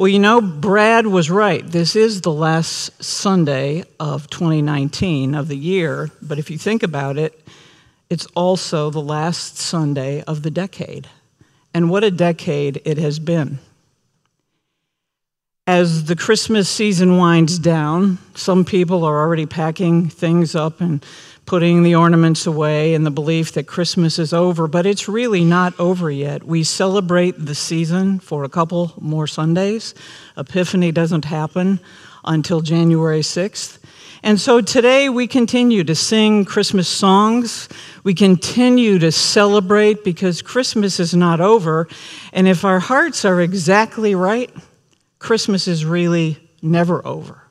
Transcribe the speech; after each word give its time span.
Well, 0.00 0.08
you 0.08 0.18
know, 0.18 0.40
Brad 0.40 1.06
was 1.06 1.30
right. 1.30 1.62
This 1.62 1.94
is 1.94 2.22
the 2.22 2.32
last 2.32 3.04
Sunday 3.04 3.84
of 4.00 4.30
2019 4.30 5.34
of 5.34 5.46
the 5.46 5.58
year, 5.58 6.10
but 6.22 6.38
if 6.38 6.50
you 6.50 6.56
think 6.56 6.82
about 6.82 7.18
it, 7.18 7.38
it's 8.08 8.24
also 8.34 8.88
the 8.88 9.02
last 9.02 9.58
Sunday 9.58 10.22
of 10.22 10.42
the 10.42 10.50
decade. 10.50 11.06
And 11.74 11.90
what 11.90 12.02
a 12.02 12.10
decade 12.10 12.80
it 12.86 12.96
has 12.96 13.18
been. 13.18 13.58
As 15.66 16.06
the 16.06 16.16
Christmas 16.16 16.70
season 16.70 17.18
winds 17.18 17.58
down, 17.58 18.16
some 18.34 18.64
people 18.64 19.04
are 19.04 19.20
already 19.20 19.44
packing 19.44 20.08
things 20.08 20.54
up 20.54 20.80
and 20.80 21.04
putting 21.50 21.82
the 21.82 21.96
ornaments 21.96 22.46
away 22.46 22.94
in 22.94 23.02
the 23.02 23.10
belief 23.10 23.50
that 23.54 23.66
Christmas 23.66 24.20
is 24.20 24.32
over, 24.32 24.68
but 24.68 24.86
it's 24.86 25.08
really 25.08 25.44
not 25.44 25.74
over 25.80 26.08
yet. 26.08 26.44
We 26.44 26.62
celebrate 26.62 27.34
the 27.44 27.56
season 27.56 28.20
for 28.20 28.44
a 28.44 28.48
couple 28.48 28.92
more 29.00 29.26
Sundays. 29.26 29.92
Epiphany 30.36 30.92
doesn't 30.92 31.24
happen 31.24 31.80
until 32.24 32.60
January 32.60 33.22
6th. 33.22 33.80
And 34.22 34.40
so 34.40 34.60
today 34.60 35.08
we 35.08 35.26
continue 35.26 35.82
to 35.82 35.94
sing 35.96 36.44
Christmas 36.44 36.86
songs. 36.86 37.68
We 38.04 38.14
continue 38.14 39.00
to 39.00 39.10
celebrate 39.10 40.04
because 40.04 40.42
Christmas 40.42 41.00
is 41.00 41.16
not 41.16 41.40
over. 41.40 41.88
And 42.32 42.46
if 42.46 42.64
our 42.64 42.78
hearts 42.78 43.24
are 43.24 43.40
exactly 43.40 44.14
right, 44.14 44.54
Christmas 45.18 45.66
is 45.66 45.84
really 45.84 46.38
never 46.62 47.04
over. 47.04 47.49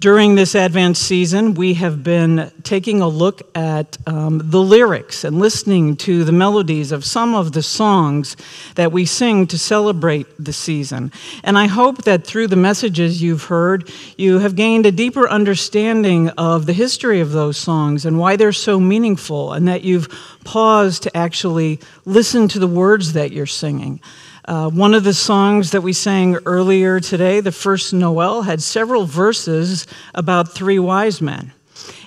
During 0.00 0.34
this 0.34 0.54
Advent 0.54 0.96
season, 0.96 1.54
we 1.54 1.74
have 1.74 2.02
been 2.02 2.50
taking 2.62 3.00
a 3.00 3.08
look 3.08 3.42
at 3.56 3.96
um, 4.06 4.42
the 4.44 4.60
lyrics 4.60 5.24
and 5.24 5.38
listening 5.38 5.96
to 5.98 6.24
the 6.24 6.32
melodies 6.32 6.92
of 6.92 7.04
some 7.04 7.34
of 7.34 7.52
the 7.52 7.62
songs 7.62 8.36
that 8.74 8.92
we 8.92 9.06
sing 9.06 9.46
to 9.46 9.56
celebrate 9.56 10.26
the 10.38 10.52
season. 10.52 11.12
And 11.42 11.56
I 11.56 11.68
hope 11.68 12.02
that 12.04 12.26
through 12.26 12.48
the 12.48 12.56
messages 12.56 13.22
you've 13.22 13.44
heard, 13.44 13.90
you 14.18 14.40
have 14.40 14.56
gained 14.56 14.84
a 14.84 14.92
deeper 14.92 15.28
understanding 15.28 16.28
of 16.30 16.66
the 16.66 16.74
history 16.74 17.20
of 17.20 17.30
those 17.30 17.56
songs 17.56 18.04
and 18.04 18.18
why 18.18 18.36
they're 18.36 18.52
so 18.52 18.78
meaningful, 18.80 19.52
and 19.52 19.68
that 19.68 19.84
you've 19.84 20.08
paused 20.44 21.04
to 21.04 21.16
actually 21.16 21.80
listen 22.04 22.48
to 22.48 22.58
the 22.58 22.66
words 22.66 23.14
that 23.14 23.32
you're 23.32 23.46
singing. 23.46 24.00
Uh, 24.46 24.68
one 24.68 24.92
of 24.92 25.04
the 25.04 25.14
songs 25.14 25.70
that 25.70 25.80
we 25.80 25.94
sang 25.94 26.36
earlier 26.44 27.00
today, 27.00 27.40
the 27.40 27.50
first 27.50 27.94
Noel, 27.94 28.42
had 28.42 28.62
several 28.62 29.06
verses 29.06 29.86
about 30.14 30.52
three 30.52 30.78
wise 30.78 31.22
men. 31.22 31.54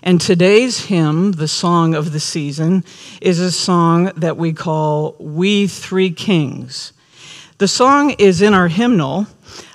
And 0.04 0.22
today's 0.22 0.86
hymn, 0.86 1.32
the 1.32 1.48
song 1.48 1.96
of 1.96 2.12
the 2.12 2.20
season, 2.20 2.84
is 3.22 3.40
a 3.40 3.52
song 3.52 4.12
that 4.18 4.38
we 4.38 4.54
call 4.54 5.16
We 5.20 5.66
Three 5.66 6.12
Kings. 6.12 6.94
The 7.58 7.68
song 7.68 8.12
is 8.12 8.44
in 8.44 8.54
our 8.54 8.68
hymnal, 8.68 9.26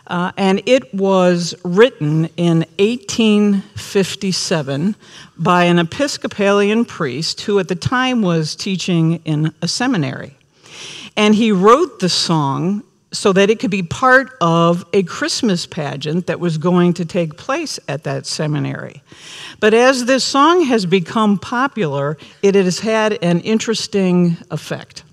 uh, 0.06 0.30
and 0.36 0.62
it 0.66 0.94
was 0.94 1.56
written 1.64 2.26
in 2.36 2.58
1857 2.78 4.94
by 5.36 5.64
an 5.64 5.80
Episcopalian 5.80 6.84
priest 6.84 7.40
who 7.40 7.58
at 7.58 7.66
the 7.66 7.74
time 7.74 8.22
was 8.22 8.54
teaching 8.54 9.16
in 9.24 9.52
a 9.60 9.66
seminary. 9.66 10.36
And 11.16 11.34
he 11.34 11.52
wrote 11.52 12.00
the 12.00 12.08
song 12.08 12.82
so 13.12 13.32
that 13.34 13.50
it 13.50 13.60
could 13.60 13.70
be 13.70 13.82
part 13.82 14.36
of 14.40 14.86
a 14.94 15.02
Christmas 15.02 15.66
pageant 15.66 16.26
that 16.26 16.40
was 16.40 16.56
going 16.56 16.94
to 16.94 17.04
take 17.04 17.36
place 17.36 17.78
at 17.86 18.04
that 18.04 18.24
seminary. 18.24 19.02
But 19.60 19.74
as 19.74 20.06
this 20.06 20.24
song 20.24 20.64
has 20.64 20.86
become 20.86 21.38
popular, 21.38 22.16
it 22.42 22.54
has 22.54 22.80
had 22.80 23.22
an 23.22 23.40
interesting 23.40 24.38
effect. 24.50 25.04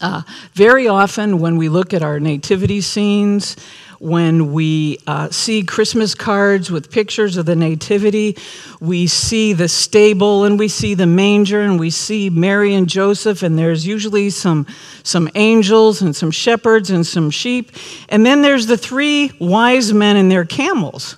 Uh, 0.00 0.22
very 0.52 0.88
often, 0.88 1.38
when 1.38 1.56
we 1.56 1.68
look 1.68 1.94
at 1.94 2.02
our 2.02 2.18
nativity 2.18 2.80
scenes, 2.80 3.56
when 4.00 4.52
we 4.52 4.98
uh, 5.06 5.30
see 5.30 5.62
Christmas 5.62 6.14
cards 6.14 6.70
with 6.70 6.90
pictures 6.90 7.36
of 7.36 7.46
the 7.46 7.56
Nativity, 7.56 8.36
we 8.80 9.06
see 9.06 9.52
the 9.52 9.68
stable 9.68 10.44
and 10.44 10.58
we 10.58 10.68
see 10.68 10.94
the 10.94 11.06
manger 11.06 11.62
and 11.62 11.78
we 11.80 11.90
see 11.90 12.28
Mary 12.28 12.74
and 12.74 12.88
Joseph, 12.88 13.42
and 13.42 13.58
there's 13.58 13.86
usually 13.86 14.30
some, 14.30 14.66
some 15.04 15.30
angels 15.36 16.02
and 16.02 16.14
some 16.14 16.30
shepherds 16.30 16.90
and 16.90 17.06
some 17.06 17.30
sheep. 17.30 17.72
And 18.08 18.26
then 18.26 18.42
there's 18.42 18.66
the 18.66 18.76
three 18.76 19.32
wise 19.40 19.92
men 19.92 20.16
and 20.16 20.30
their 20.30 20.44
camels. 20.44 21.16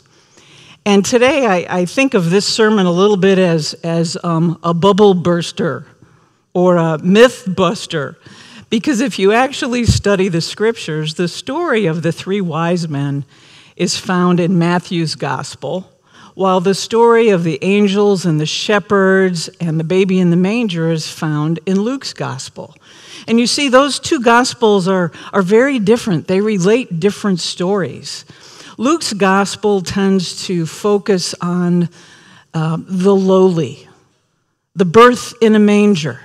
And 0.85 1.05
today 1.05 1.47
I, 1.47 1.81
I 1.81 1.85
think 1.87 2.15
of 2.15 2.31
this 2.31 2.47
sermon 2.47 2.87
a 2.87 2.93
little 2.93 3.17
bit 3.17 3.39
as, 3.39 3.75
as 3.83 4.17
um, 4.23 4.61
a 4.63 4.73
bubble 4.73 5.15
burster 5.15 5.87
or 6.55 6.77
a 6.77 6.99
myth 6.99 7.49
buster 7.49 8.17
because 8.69 9.01
if 9.01 9.19
you 9.19 9.33
actually 9.33 9.85
study 9.85 10.29
the 10.29 10.41
scriptures, 10.41 11.15
the 11.15 11.29
story 11.29 11.87
of 11.87 12.03
the 12.03 12.13
three 12.13 12.41
wise 12.41 12.89
men 12.89 13.25
is 13.77 13.97
found 13.97 14.41
in 14.41 14.59
Matthew's 14.59 15.15
gospel, 15.15 15.93
while 16.35 16.61
the 16.61 16.75
story 16.75 17.29
of 17.29 17.45
the 17.45 17.59
angels 17.63 18.27
and 18.27 18.41
the 18.41 18.47
shepherds 18.47 19.49
and 19.61 19.79
the 19.79 19.85
baby 19.85 20.19
in 20.19 20.31
the 20.31 20.37
manger 20.37 20.91
is 20.91 21.09
found 21.09 21.61
in 21.65 21.81
Luke's 21.81 22.13
gospel. 22.13 22.75
And 23.29 23.41
you 23.41 23.47
see, 23.47 23.69
those 23.69 23.99
two 23.99 24.21
gospels 24.21 24.89
are, 24.89 25.13
are 25.33 25.43
very 25.43 25.79
different, 25.79 26.27
they 26.27 26.41
relate 26.41 27.01
different 27.01 27.41
stories. 27.41 28.25
Luke's 28.79 29.13
gospel 29.13 29.81
tends 29.81 30.47
to 30.47 30.67
focus 30.67 31.35
on 31.41 31.89
uh, 32.53 32.77
the 32.81 33.15
lowly, 33.15 33.89
the 34.75 34.85
birth 34.85 35.33
in 35.41 35.55
a 35.55 35.59
manger, 35.59 36.21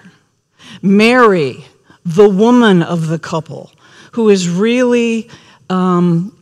Mary 0.81 1.65
the 2.05 2.29
woman 2.29 2.81
of 2.83 3.07
the 3.07 3.19
couple 3.19 3.71
who 4.13 4.29
is 4.29 4.49
really, 4.49 5.29
um, 5.69 6.37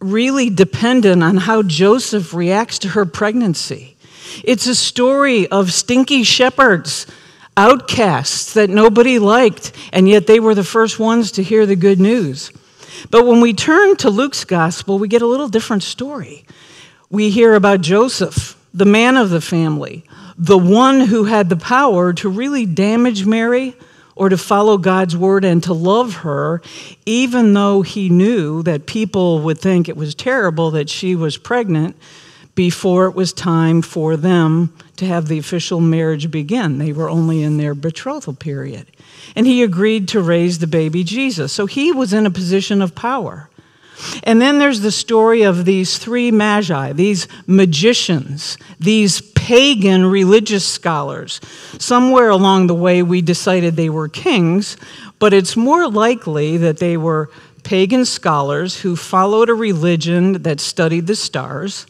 really 0.00 0.50
dependent 0.50 1.22
on 1.22 1.36
how 1.36 1.62
Joseph 1.62 2.34
reacts 2.34 2.78
to 2.80 2.88
her 2.88 3.06
pregnancy. 3.06 3.96
It's 4.44 4.66
a 4.66 4.74
story 4.74 5.46
of 5.48 5.72
stinky 5.72 6.22
shepherds, 6.22 7.06
outcasts 7.56 8.52
that 8.54 8.68
nobody 8.68 9.18
liked, 9.18 9.72
and 9.92 10.08
yet 10.08 10.26
they 10.26 10.40
were 10.40 10.54
the 10.54 10.64
first 10.64 10.98
ones 10.98 11.32
to 11.32 11.42
hear 11.42 11.64
the 11.64 11.76
good 11.76 12.00
news. 12.00 12.52
But 13.10 13.26
when 13.26 13.40
we 13.40 13.52
turn 13.52 13.96
to 13.96 14.10
Luke's 14.10 14.44
gospel, 14.44 14.98
we 14.98 15.08
get 15.08 15.22
a 15.22 15.26
little 15.26 15.48
different 15.48 15.82
story. 15.82 16.44
We 17.08 17.30
hear 17.30 17.54
about 17.54 17.80
Joseph, 17.80 18.58
the 18.74 18.84
man 18.84 19.16
of 19.16 19.30
the 19.30 19.40
family, 19.40 20.04
the 20.36 20.58
one 20.58 21.00
who 21.00 21.24
had 21.24 21.48
the 21.48 21.56
power 21.56 22.12
to 22.14 22.28
really 22.28 22.66
damage 22.66 23.24
Mary 23.24 23.74
or 24.16 24.30
to 24.30 24.38
follow 24.38 24.78
God's 24.78 25.16
word 25.16 25.44
and 25.44 25.62
to 25.62 25.74
love 25.74 26.16
her, 26.16 26.62
even 27.04 27.52
though 27.52 27.82
he 27.82 28.08
knew 28.08 28.62
that 28.62 28.86
people 28.86 29.40
would 29.40 29.58
think 29.58 29.88
it 29.88 29.96
was 29.96 30.14
terrible 30.14 30.70
that 30.72 30.88
she 30.88 31.14
was 31.14 31.36
pregnant 31.36 31.94
before 32.54 33.04
it 33.04 33.14
was 33.14 33.34
time 33.34 33.82
for 33.82 34.16
them 34.16 34.74
to 34.96 35.04
have 35.04 35.28
the 35.28 35.38
official 35.38 35.78
marriage 35.78 36.30
begin. 36.30 36.78
They 36.78 36.92
were 36.92 37.10
only 37.10 37.42
in 37.42 37.58
their 37.58 37.74
betrothal 37.74 38.32
period. 38.32 38.86
And 39.36 39.46
he 39.46 39.62
agreed 39.62 40.08
to 40.08 40.22
raise 40.22 40.58
the 40.58 40.66
baby 40.66 41.04
Jesus. 41.04 41.52
So 41.52 41.66
he 41.66 41.92
was 41.92 42.14
in 42.14 42.24
a 42.24 42.30
position 42.30 42.80
of 42.80 42.94
power. 42.94 43.50
And 44.24 44.40
then 44.40 44.58
there's 44.58 44.80
the 44.80 44.90
story 44.90 45.42
of 45.42 45.66
these 45.66 45.98
three 45.98 46.30
magi, 46.30 46.92
these 46.92 47.28
magicians, 47.46 48.56
these 48.80 49.20
pagan 49.46 50.04
religious 50.04 50.66
scholars. 50.66 51.40
Somewhere 51.78 52.30
along 52.30 52.66
the 52.66 52.74
way, 52.74 53.00
we 53.00 53.22
decided 53.22 53.76
they 53.76 53.88
were 53.88 54.08
kings, 54.08 54.76
but 55.20 55.32
it's 55.32 55.56
more 55.56 55.88
likely 55.88 56.56
that 56.56 56.78
they 56.78 56.96
were 56.96 57.30
pagan 57.62 58.04
scholars 58.04 58.80
who 58.80 58.96
followed 58.96 59.48
a 59.48 59.54
religion 59.54 60.42
that 60.42 60.58
studied 60.58 61.06
the 61.06 61.14
stars. 61.14 61.86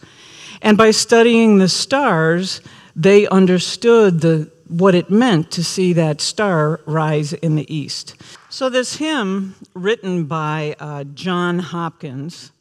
And 0.61 0.77
by 0.77 0.91
studying 0.91 1.57
the 1.57 1.71
stars, 1.71 2.61
they 2.95 3.27
understood 3.29 4.21
the, 4.21 4.51
what 4.69 4.95
it 4.95 5.09
meant 5.09 5.51
to 5.53 5.65
see 5.65 5.95
that 5.95 6.21
star 6.21 6.81
rise 6.85 7.33
in 7.33 7.55
the 7.55 7.75
east. 7.75 8.17
So, 8.51 8.69
this 8.69 8.97
hymn, 8.97 9.55
written 9.73 10.25
by 10.25 10.77
uh, 10.79 11.05
John 11.05 11.61
Hopkins, 11.61 12.53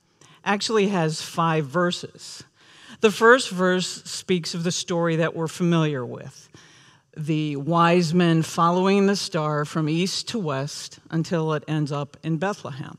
actually 0.45 0.87
has 0.87 1.21
five 1.21 1.65
verses. 1.65 2.45
The 3.05 3.11
first 3.11 3.51
verse 3.51 4.01
speaks 4.05 4.55
of 4.55 4.63
the 4.63 4.71
story 4.71 5.17
that 5.17 5.35
we're 5.35 5.47
familiar 5.47 6.03
with 6.03 6.49
the 7.15 7.55
wise 7.55 8.15
men 8.15 8.41
following 8.41 9.05
the 9.05 9.15
star 9.15 9.63
from 9.63 9.87
east 9.87 10.29
to 10.29 10.39
west 10.39 10.97
until 11.11 11.53
it 11.53 11.63
ends 11.67 11.91
up 11.91 12.17
in 12.23 12.37
Bethlehem. 12.37 12.97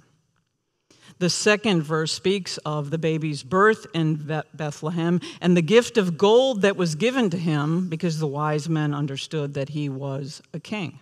The 1.19 1.29
second 1.29 1.83
verse 1.83 2.13
speaks 2.13 2.57
of 2.59 2.91
the 2.91 2.99
baby's 2.99 3.43
birth 3.43 3.85
in 3.95 4.15
Bethlehem 4.55 5.21
and 5.41 5.57
the 5.57 5.61
gift 5.61 5.99
of 5.99 6.17
gold 6.17 6.63
that 6.63 6.77
was 6.77 6.95
given 6.95 7.29
to 7.31 7.37
him 7.37 7.89
because 7.89 8.21
the 8.21 8.29
wise 8.29 8.69
men 8.69 8.95
understood 8.95 9.55
that 9.55 9.71
he 9.71 9.89
was 9.89 10.41
a 10.55 10.61
king. 10.61 11.01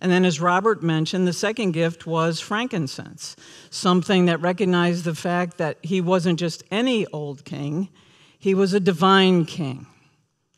And 0.00 0.10
then, 0.10 0.24
as 0.24 0.40
Robert 0.40 0.82
mentioned, 0.82 1.28
the 1.28 1.32
second 1.32 1.72
gift 1.72 2.06
was 2.06 2.40
frankincense, 2.40 3.36
something 3.68 4.26
that 4.26 4.40
recognized 4.40 5.04
the 5.04 5.14
fact 5.14 5.58
that 5.58 5.76
he 5.82 6.00
wasn't 6.00 6.38
just 6.38 6.62
any 6.70 7.06
old 7.08 7.44
king, 7.44 7.88
he 8.38 8.54
was 8.54 8.72
a 8.72 8.80
divine 8.80 9.44
king. 9.44 9.86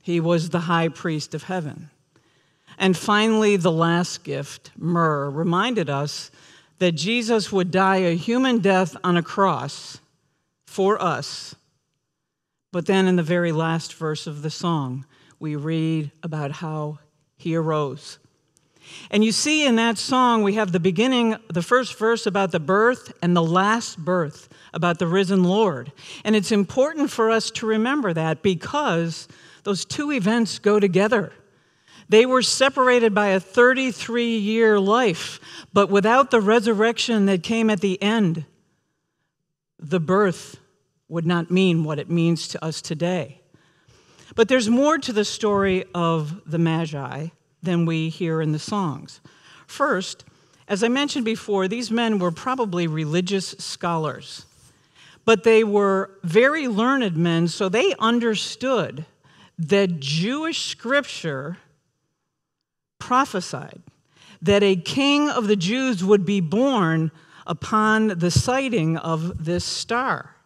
He 0.00 0.20
was 0.20 0.50
the 0.50 0.60
high 0.60 0.88
priest 0.88 1.34
of 1.34 1.44
heaven. 1.44 1.90
And 2.78 2.96
finally, 2.96 3.56
the 3.56 3.72
last 3.72 4.24
gift, 4.24 4.70
myrrh, 4.76 5.28
reminded 5.30 5.90
us 5.90 6.30
that 6.78 6.92
Jesus 6.92 7.52
would 7.52 7.70
die 7.70 7.98
a 7.98 8.16
human 8.16 8.58
death 8.58 8.96
on 9.04 9.16
a 9.16 9.22
cross 9.22 9.98
for 10.66 11.00
us. 11.00 11.54
But 12.72 12.86
then 12.86 13.06
in 13.06 13.16
the 13.16 13.22
very 13.22 13.52
last 13.52 13.94
verse 13.94 14.26
of 14.26 14.42
the 14.42 14.50
song, 14.50 15.04
we 15.38 15.54
read 15.54 16.10
about 16.22 16.52
how 16.52 16.98
he 17.36 17.54
arose. 17.54 18.18
And 19.10 19.24
you 19.24 19.32
see 19.32 19.66
in 19.66 19.76
that 19.76 19.98
song, 19.98 20.42
we 20.42 20.54
have 20.54 20.72
the 20.72 20.80
beginning, 20.80 21.36
the 21.52 21.62
first 21.62 21.98
verse 21.98 22.26
about 22.26 22.50
the 22.50 22.60
birth, 22.60 23.12
and 23.22 23.36
the 23.36 23.42
last 23.42 23.98
birth 23.98 24.48
about 24.72 24.98
the 24.98 25.06
risen 25.06 25.44
Lord. 25.44 25.92
And 26.24 26.34
it's 26.34 26.52
important 26.52 27.10
for 27.10 27.30
us 27.30 27.50
to 27.52 27.66
remember 27.66 28.12
that 28.12 28.42
because 28.42 29.28
those 29.64 29.84
two 29.84 30.12
events 30.12 30.58
go 30.58 30.80
together. 30.80 31.32
They 32.08 32.26
were 32.26 32.42
separated 32.42 33.14
by 33.14 33.28
a 33.28 33.40
33 33.40 34.36
year 34.36 34.78
life, 34.78 35.40
but 35.72 35.88
without 35.90 36.30
the 36.30 36.40
resurrection 36.40 37.26
that 37.26 37.42
came 37.42 37.70
at 37.70 37.80
the 37.80 38.02
end, 38.02 38.44
the 39.78 40.00
birth 40.00 40.58
would 41.08 41.26
not 41.26 41.50
mean 41.50 41.84
what 41.84 41.98
it 41.98 42.10
means 42.10 42.48
to 42.48 42.64
us 42.64 42.80
today. 42.80 43.40
But 44.34 44.48
there's 44.48 44.68
more 44.68 44.98
to 44.98 45.12
the 45.12 45.24
story 45.24 45.84
of 45.94 46.50
the 46.50 46.58
Magi 46.58 47.28
than 47.62 47.86
we 47.86 48.08
hear 48.08 48.40
in 48.40 48.52
the 48.52 48.58
songs. 48.58 49.20
First, 49.66 50.24
as 50.68 50.82
I 50.82 50.88
mentioned 50.88 51.24
before, 51.24 51.68
these 51.68 51.90
men 51.90 52.18
were 52.18 52.30
probably 52.30 52.86
religious 52.86 53.50
scholars, 53.58 54.46
but 55.24 55.44
they 55.44 55.64
were 55.64 56.10
very 56.22 56.68
learned 56.68 57.16
men, 57.16 57.48
so 57.48 57.68
they 57.68 57.94
understood 57.98 59.04
that 59.58 60.00
Jewish 60.00 60.66
scripture 60.66 61.58
prophesied 62.98 63.82
that 64.40 64.62
a 64.62 64.76
king 64.76 65.28
of 65.28 65.46
the 65.46 65.56
Jews 65.56 66.04
would 66.04 66.24
be 66.24 66.40
born 66.40 67.12
upon 67.46 68.08
the 68.08 68.30
sighting 68.30 68.96
of 68.96 69.44
this 69.44 69.64
star. 69.64 70.36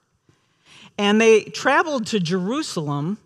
And 0.99 1.21
they 1.21 1.45
traveled 1.45 2.07
to 2.09 2.21
Jerusalem 2.21 3.19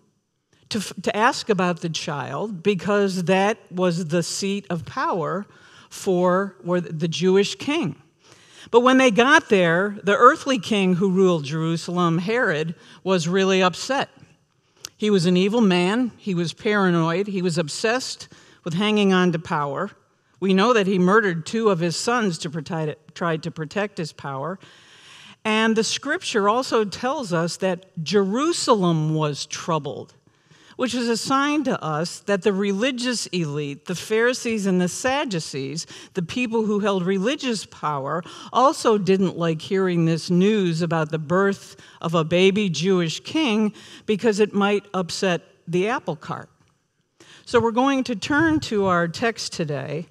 to, 0.71 0.79
to 1.01 1.15
ask 1.15 1.49
about 1.49 1.81
the 1.81 1.89
child 1.89 2.63
because 2.63 3.23
that 3.25 3.57
was 3.71 4.07
the 4.07 4.23
seat 4.23 4.65
of 4.69 4.85
power 4.85 5.45
for 5.89 6.55
the 6.63 7.07
Jewish 7.07 7.55
king. 7.55 7.95
But 8.69 8.81
when 8.81 8.97
they 8.97 9.11
got 9.11 9.49
there, 9.49 9.97
the 10.03 10.15
earthly 10.15 10.59
king 10.59 10.95
who 10.95 11.09
ruled 11.09 11.43
Jerusalem, 11.43 12.19
Herod, 12.19 12.75
was 13.03 13.27
really 13.27 13.61
upset. 13.61 14.09
He 14.95 15.09
was 15.09 15.25
an 15.25 15.35
evil 15.35 15.61
man, 15.61 16.11
he 16.17 16.35
was 16.35 16.53
paranoid, 16.53 17.27
he 17.27 17.41
was 17.41 17.57
obsessed 17.57 18.29
with 18.63 18.75
hanging 18.75 19.13
on 19.13 19.31
to 19.31 19.39
power. 19.39 19.89
We 20.39 20.53
know 20.53 20.73
that 20.73 20.87
he 20.87 20.99
murdered 20.99 21.45
two 21.45 21.69
of 21.69 21.79
his 21.79 21.95
sons 21.95 22.37
to 22.39 22.49
protect, 22.49 23.15
to 23.15 23.51
protect 23.51 23.97
his 23.97 24.13
power. 24.13 24.59
And 25.43 25.75
the 25.75 25.83
scripture 25.83 26.47
also 26.47 26.85
tells 26.85 27.33
us 27.33 27.57
that 27.57 28.03
Jerusalem 28.03 29.15
was 29.15 29.45
troubled, 29.47 30.13
which 30.81 30.95
is 30.95 31.07
a 31.07 31.15
sign 31.15 31.63
to 31.63 31.79
us 31.83 32.21
that 32.21 32.41
the 32.41 32.51
religious 32.51 33.27
elite, 33.27 33.85
the 33.85 33.93
Pharisees 33.93 34.65
and 34.65 34.81
the 34.81 34.87
Sadducees, 34.87 35.85
the 36.15 36.23
people 36.23 36.65
who 36.65 36.79
held 36.79 37.05
religious 37.05 37.67
power, 37.67 38.23
also 38.51 38.97
didn't 38.97 39.37
like 39.37 39.61
hearing 39.61 40.05
this 40.05 40.31
news 40.31 40.81
about 40.81 41.11
the 41.11 41.19
birth 41.19 41.75
of 42.01 42.15
a 42.15 42.23
baby 42.23 42.67
Jewish 42.67 43.19
king 43.19 43.75
because 44.07 44.39
it 44.39 44.55
might 44.55 44.83
upset 44.91 45.43
the 45.67 45.87
apple 45.87 46.15
cart. 46.15 46.49
So 47.45 47.59
we're 47.59 47.69
going 47.69 48.03
to 48.05 48.15
turn 48.15 48.59
to 48.61 48.87
our 48.87 49.07
text 49.07 49.53
today. 49.53 50.07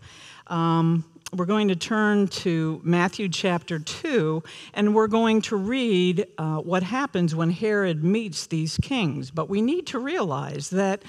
Um, 0.46 1.04
we're 1.32 1.46
going 1.46 1.68
to 1.68 1.76
turn 1.76 2.26
to 2.28 2.80
Matthew 2.82 3.28
chapter 3.28 3.78
2, 3.78 4.42
and 4.74 4.94
we're 4.94 5.06
going 5.06 5.42
to 5.42 5.56
read 5.56 6.26
uh, 6.38 6.58
what 6.58 6.82
happens 6.82 7.34
when 7.34 7.50
Herod 7.50 8.02
meets 8.02 8.46
these 8.46 8.76
kings. 8.82 9.30
But 9.30 9.48
we 9.48 9.62
need 9.62 9.86
to 9.88 9.98
realize 9.98 10.70
that 10.70 11.02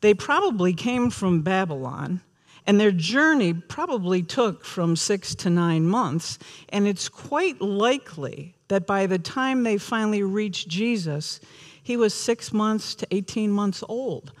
they 0.00 0.12
probably 0.12 0.74
came 0.74 1.08
from 1.08 1.40
Babylon, 1.42 2.20
and 2.66 2.78
their 2.78 2.92
journey 2.92 3.54
probably 3.54 4.22
took 4.22 4.64
from 4.64 4.96
six 4.96 5.34
to 5.36 5.50
nine 5.50 5.86
months. 5.86 6.38
And 6.68 6.86
it's 6.86 7.08
quite 7.08 7.60
likely 7.60 8.54
that 8.68 8.86
by 8.86 9.06
the 9.06 9.18
time 9.18 9.62
they 9.62 9.78
finally 9.78 10.22
reached 10.22 10.68
Jesus, 10.68 11.40
he 11.82 11.96
was 11.96 12.12
six 12.12 12.52
months 12.52 12.94
to 12.96 13.06
18 13.10 13.50
months 13.50 13.82
old. 13.88 14.32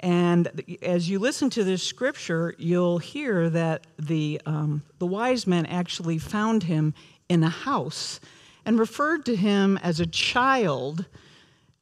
And 0.00 0.64
as 0.82 1.08
you 1.08 1.18
listen 1.18 1.50
to 1.50 1.64
this 1.64 1.82
scripture, 1.82 2.54
you'll 2.58 2.98
hear 2.98 3.50
that 3.50 3.86
the, 3.98 4.40
um, 4.46 4.82
the 4.98 5.06
wise 5.06 5.46
men 5.46 5.66
actually 5.66 6.18
found 6.18 6.64
him 6.64 6.94
in 7.28 7.42
a 7.42 7.48
house 7.48 8.20
and 8.64 8.78
referred 8.78 9.24
to 9.26 9.34
him 9.34 9.76
as 9.78 9.98
a 9.98 10.06
child 10.06 11.06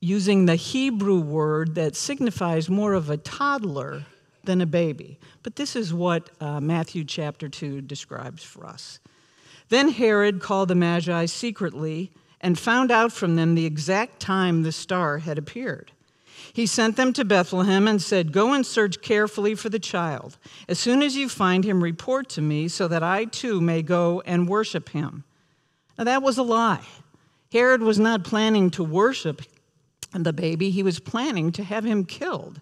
using 0.01 0.47
the 0.47 0.57
Hebrew 0.57 1.21
word 1.21 1.75
that 1.75 1.97
signifies 1.97 2.71
more 2.71 2.95
of 2.95 3.11
a 3.11 3.17
toddler 3.17 4.05
than 4.45 4.61
a 4.61 4.67
baby. 4.67 5.19
But 5.43 5.57
this 5.57 5.77
is 5.77 5.93
what 5.93 6.31
uh, 6.41 6.61
Matthew 6.61 7.05
chapter 7.05 7.49
2 7.49 7.83
describes 7.83 8.43
for 8.43 8.67
us. 8.67 9.01
Then 9.69 9.89
Herod 9.89 10.41
called 10.41 10.69
the 10.69 10.75
Magi 10.75 11.27
secretly 11.27 12.13
and 12.41 12.59
found 12.59 12.91
out 12.91 13.13
from 13.13 13.37
them 13.37 13.55
the 13.55 13.67
exact 13.67 14.21
time 14.21 14.63
the 14.63 14.73
star 14.73 15.19
had 15.19 15.39
appeared. 15.39 15.93
He 16.53 16.67
sent 16.67 16.97
them 16.97 17.13
to 17.15 17.25
Bethlehem 17.25 17.87
and 17.87 18.01
said, 18.01 18.33
Go 18.33 18.53
and 18.53 18.65
search 18.65 19.03
carefully 19.03 19.55
for 19.55 19.69
the 19.69 19.79
child. 19.79 20.39
As 20.69 20.79
soon 20.79 21.03
as 21.03 21.17
you 21.17 21.29
find 21.29 21.65
him, 21.65 21.83
report 21.83 22.29
to 22.31 22.43
me 22.43 22.69
so 22.69 22.89
that 22.89 23.03
I 23.03 23.27
too 23.27 23.61
may 23.61 23.83
go 23.83 24.23
and 24.27 24.49
worship 24.49 24.91
him. 24.91 25.25
Now, 25.99 26.05
that 26.05 26.23
was 26.23 26.39
a 26.39 26.43
lie. 26.43 26.85
Herod 27.53 27.83
was 27.83 27.99
not 27.99 28.25
planning 28.25 28.71
to 28.71 28.85
worship 28.85 29.43
the 30.13 30.33
baby, 30.33 30.71
he 30.71 30.83
was 30.83 30.99
planning 30.99 31.53
to 31.53 31.65
have 31.65 31.85
him 31.85 32.05
killed. 32.05 32.61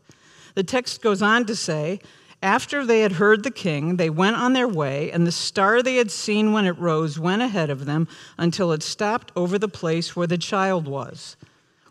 The 0.54 0.64
text 0.64 1.02
goes 1.02 1.22
on 1.22 1.46
to 1.46 1.56
say, 1.56 2.00
after 2.42 2.84
they 2.84 3.00
had 3.00 3.12
heard 3.12 3.42
the 3.42 3.50
king, 3.50 3.96
they 3.96 4.10
went 4.10 4.36
on 4.36 4.52
their 4.52 4.68
way, 4.68 5.10
and 5.10 5.26
the 5.26 5.32
star 5.32 5.82
they 5.82 5.96
had 5.96 6.10
seen 6.10 6.52
when 6.52 6.66
it 6.66 6.78
rose 6.78 7.18
went 7.18 7.42
ahead 7.42 7.70
of 7.70 7.86
them 7.86 8.06
until 8.36 8.72
it 8.72 8.82
stopped 8.82 9.32
over 9.34 9.58
the 9.58 9.68
place 9.68 10.14
where 10.14 10.26
the 10.26 10.36
child 10.36 10.86
was. 10.86 11.36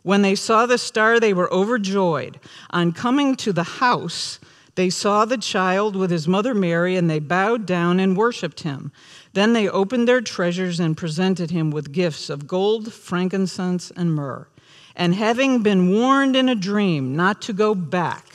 When 0.04 0.22
they 0.22 0.36
saw 0.36 0.66
the 0.66 0.78
star, 0.78 1.20
they 1.20 1.34
were 1.34 1.52
overjoyed. 1.52 2.40
On 2.70 2.92
coming 2.92 3.36
to 3.38 3.54
the 3.54 3.64
house, 3.64 4.40
they 4.76 4.90
saw 4.90 5.26
the 5.26 5.38
child 5.38 5.96
with 5.96 6.12
his 6.12 6.28
mother 6.28 6.54
Mary, 6.54 6.96
and 6.96 7.10
they 7.10 7.20
bowed 7.20 7.66
down 7.66 8.00
and 8.00 8.18
worshiped 8.18 8.62
him. 8.62 8.92
Then 9.34 9.54
they 9.54 9.70
opened 9.70 10.08
their 10.08 10.22
treasures 10.22 10.80
and 10.80 10.98
presented 10.98 11.52
him 11.52 11.72
with 11.72 11.92
gifts 11.92 12.30
of 12.30 12.48
gold, 12.48 12.92
frankincense, 12.92 13.92
and 13.92 14.14
myrrh. 14.14 14.48
And 14.96 15.16
having 15.16 15.64
been 15.64 15.92
warned 15.92 16.36
in 16.36 16.50
a 16.50 16.56
dream 16.56 17.16
not 17.16 17.42
to 17.44 17.54
go 17.54 17.74
back 17.74 18.26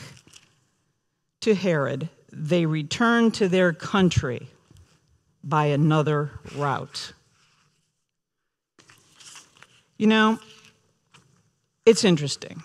to 1.40 1.54
Herod, 1.54 2.08
they 2.32 2.66
returned 2.66 3.34
to 3.34 3.48
their 3.48 3.72
country 3.72 4.48
by 5.44 5.66
another 5.66 6.32
route. 6.56 7.12
You 9.96 10.06
know, 10.06 10.38
it's 11.88 12.04
interesting. 12.04 12.62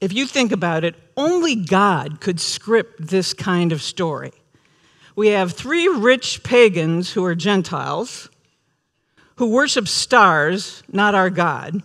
If 0.00 0.12
you 0.12 0.26
think 0.26 0.50
about 0.50 0.82
it, 0.82 0.96
only 1.16 1.54
God 1.54 2.20
could 2.20 2.40
script 2.40 3.06
this 3.06 3.32
kind 3.32 3.70
of 3.70 3.80
story. 3.80 4.32
We 5.14 5.28
have 5.28 5.52
three 5.52 5.86
rich 5.86 6.42
pagans 6.42 7.12
who 7.12 7.24
are 7.24 7.36
Gentiles, 7.36 8.28
who 9.36 9.50
worship 9.50 9.86
stars, 9.86 10.82
not 10.90 11.14
our 11.14 11.30
God, 11.30 11.82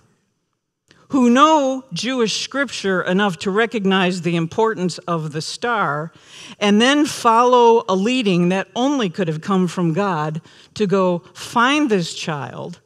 who 1.10 1.29
know 1.29 1.84
Jewish 1.93 2.41
scripture 2.41 3.01
enough 3.03 3.38
to 3.39 3.51
recognize 3.51 4.24
the 4.24 4.36
importance 4.36 4.98
of 5.00 5.34
the 5.34 5.41
star, 5.41 6.12
and 6.60 6.81
then 6.81 7.05
follow 7.05 7.84
a 7.88 7.95
leading 7.95 8.50
that 8.50 8.69
only 8.75 9.10
could 9.10 9.27
have 9.27 9.41
come 9.41 9.67
from 9.67 9.93
God 9.93 10.41
to 10.74 10.88
go 10.88 11.19
find 11.34 11.91
this 11.91 12.15
child 12.15 12.79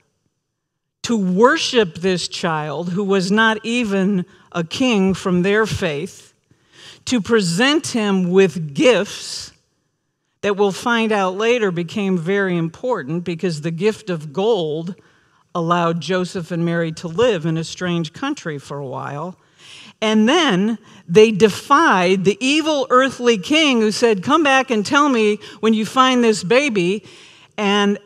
to 1.10 1.18
worship 1.18 1.96
this 1.96 2.28
child 2.28 2.90
who 2.90 3.04
was 3.04 3.32
not 3.32 3.58
even 3.66 4.24
a 4.52 4.64
king 4.64 5.16
from 5.16 5.42
their 5.42 5.66
faith, 5.66 6.36
to 7.04 7.20
present 7.20 7.88
him 7.88 8.30
with 8.30 8.76
gifts 8.76 9.52
that 10.42 10.56
we'll 10.56 10.72
find 10.72 11.12
out 11.12 11.36
later 11.36 11.72
became 11.72 12.16
very 12.16 12.56
important 12.56 13.24
because 13.24 13.62
the 13.62 13.72
gift 13.72 14.12
of 14.12 14.32
gold 14.32 14.94
allowed 15.56 16.00
Joseph 16.00 16.52
and 16.52 16.64
Mary 16.64 16.92
to 16.92 17.08
live 17.08 17.48
in 17.48 17.58
a 17.58 17.64
strange 17.64 18.14
country 18.14 18.60
for 18.60 18.78
a 18.78 18.86
while. 18.86 19.36
And 20.04 20.30
then 20.30 20.78
they 21.08 21.32
defied 21.32 22.24
the 22.24 22.38
evil 22.40 22.86
earthly 22.92 23.40
king 23.40 23.82
who 23.82 23.92
said, 23.92 24.22
Come 24.22 24.44
back 24.44 24.70
and 24.70 24.86
tell 24.86 25.10
me 25.10 25.40
when 25.60 25.74
you 25.74 25.88
find 25.88 26.24
this 26.24 26.44
baby. 26.44 27.04
And 27.58 27.98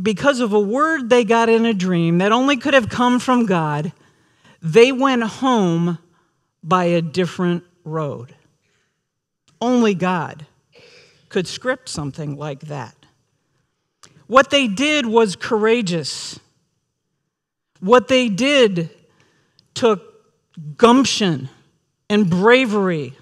because 0.00 0.40
of 0.40 0.52
a 0.52 0.60
word 0.60 1.10
they 1.10 1.24
got 1.24 1.48
in 1.48 1.66
a 1.66 1.74
dream 1.74 2.18
that 2.18 2.32
only 2.32 2.56
could 2.56 2.74
have 2.74 2.88
come 2.88 3.18
from 3.18 3.46
God, 3.46 3.92
they 4.62 4.92
went 4.92 5.22
home 5.22 5.98
by 6.62 6.84
a 6.84 7.02
different 7.02 7.64
road. 7.84 8.34
Only 9.60 9.94
God 9.94 10.46
could 11.28 11.46
script 11.46 11.88
something 11.88 12.36
like 12.36 12.60
that. 12.60 12.94
What 14.26 14.50
they 14.50 14.66
did 14.66 15.06
was 15.06 15.36
courageous. 15.36 16.38
What 17.80 18.08
they 18.08 18.28
did 18.28 18.90
took 19.74 20.02
gumption 20.76 21.48
and 22.08 22.30
bravery. 22.30 23.14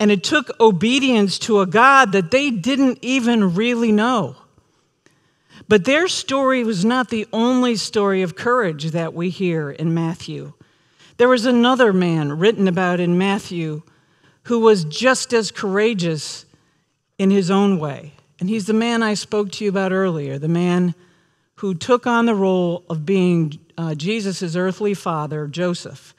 And 0.00 0.10
it 0.10 0.24
took 0.24 0.50
obedience 0.60 1.38
to 1.40 1.60
a 1.60 1.66
God 1.66 2.12
that 2.12 2.30
they 2.30 2.50
didn't 2.50 2.98
even 3.02 3.54
really 3.54 3.92
know. 3.92 4.36
But 5.68 5.84
their 5.84 6.08
story 6.08 6.62
was 6.62 6.84
not 6.84 7.08
the 7.08 7.26
only 7.32 7.76
story 7.76 8.22
of 8.22 8.36
courage 8.36 8.90
that 8.90 9.14
we 9.14 9.30
hear 9.30 9.70
in 9.70 9.94
Matthew. 9.94 10.52
There 11.16 11.28
was 11.28 11.46
another 11.46 11.92
man 11.92 12.38
written 12.38 12.68
about 12.68 13.00
in 13.00 13.16
Matthew 13.16 13.82
who 14.44 14.60
was 14.60 14.84
just 14.84 15.32
as 15.32 15.50
courageous 15.50 16.44
in 17.18 17.30
his 17.30 17.50
own 17.50 17.78
way. 17.78 18.12
And 18.40 18.48
he's 18.48 18.66
the 18.66 18.74
man 18.74 19.02
I 19.02 19.14
spoke 19.14 19.52
to 19.52 19.64
you 19.64 19.70
about 19.70 19.92
earlier, 19.92 20.38
the 20.38 20.48
man 20.48 20.94
who 21.56 21.74
took 21.74 22.06
on 22.06 22.26
the 22.26 22.34
role 22.34 22.84
of 22.90 23.06
being 23.06 23.58
uh, 23.78 23.94
Jesus' 23.94 24.56
earthly 24.56 24.92
father, 24.92 25.46
Joseph. 25.46 26.14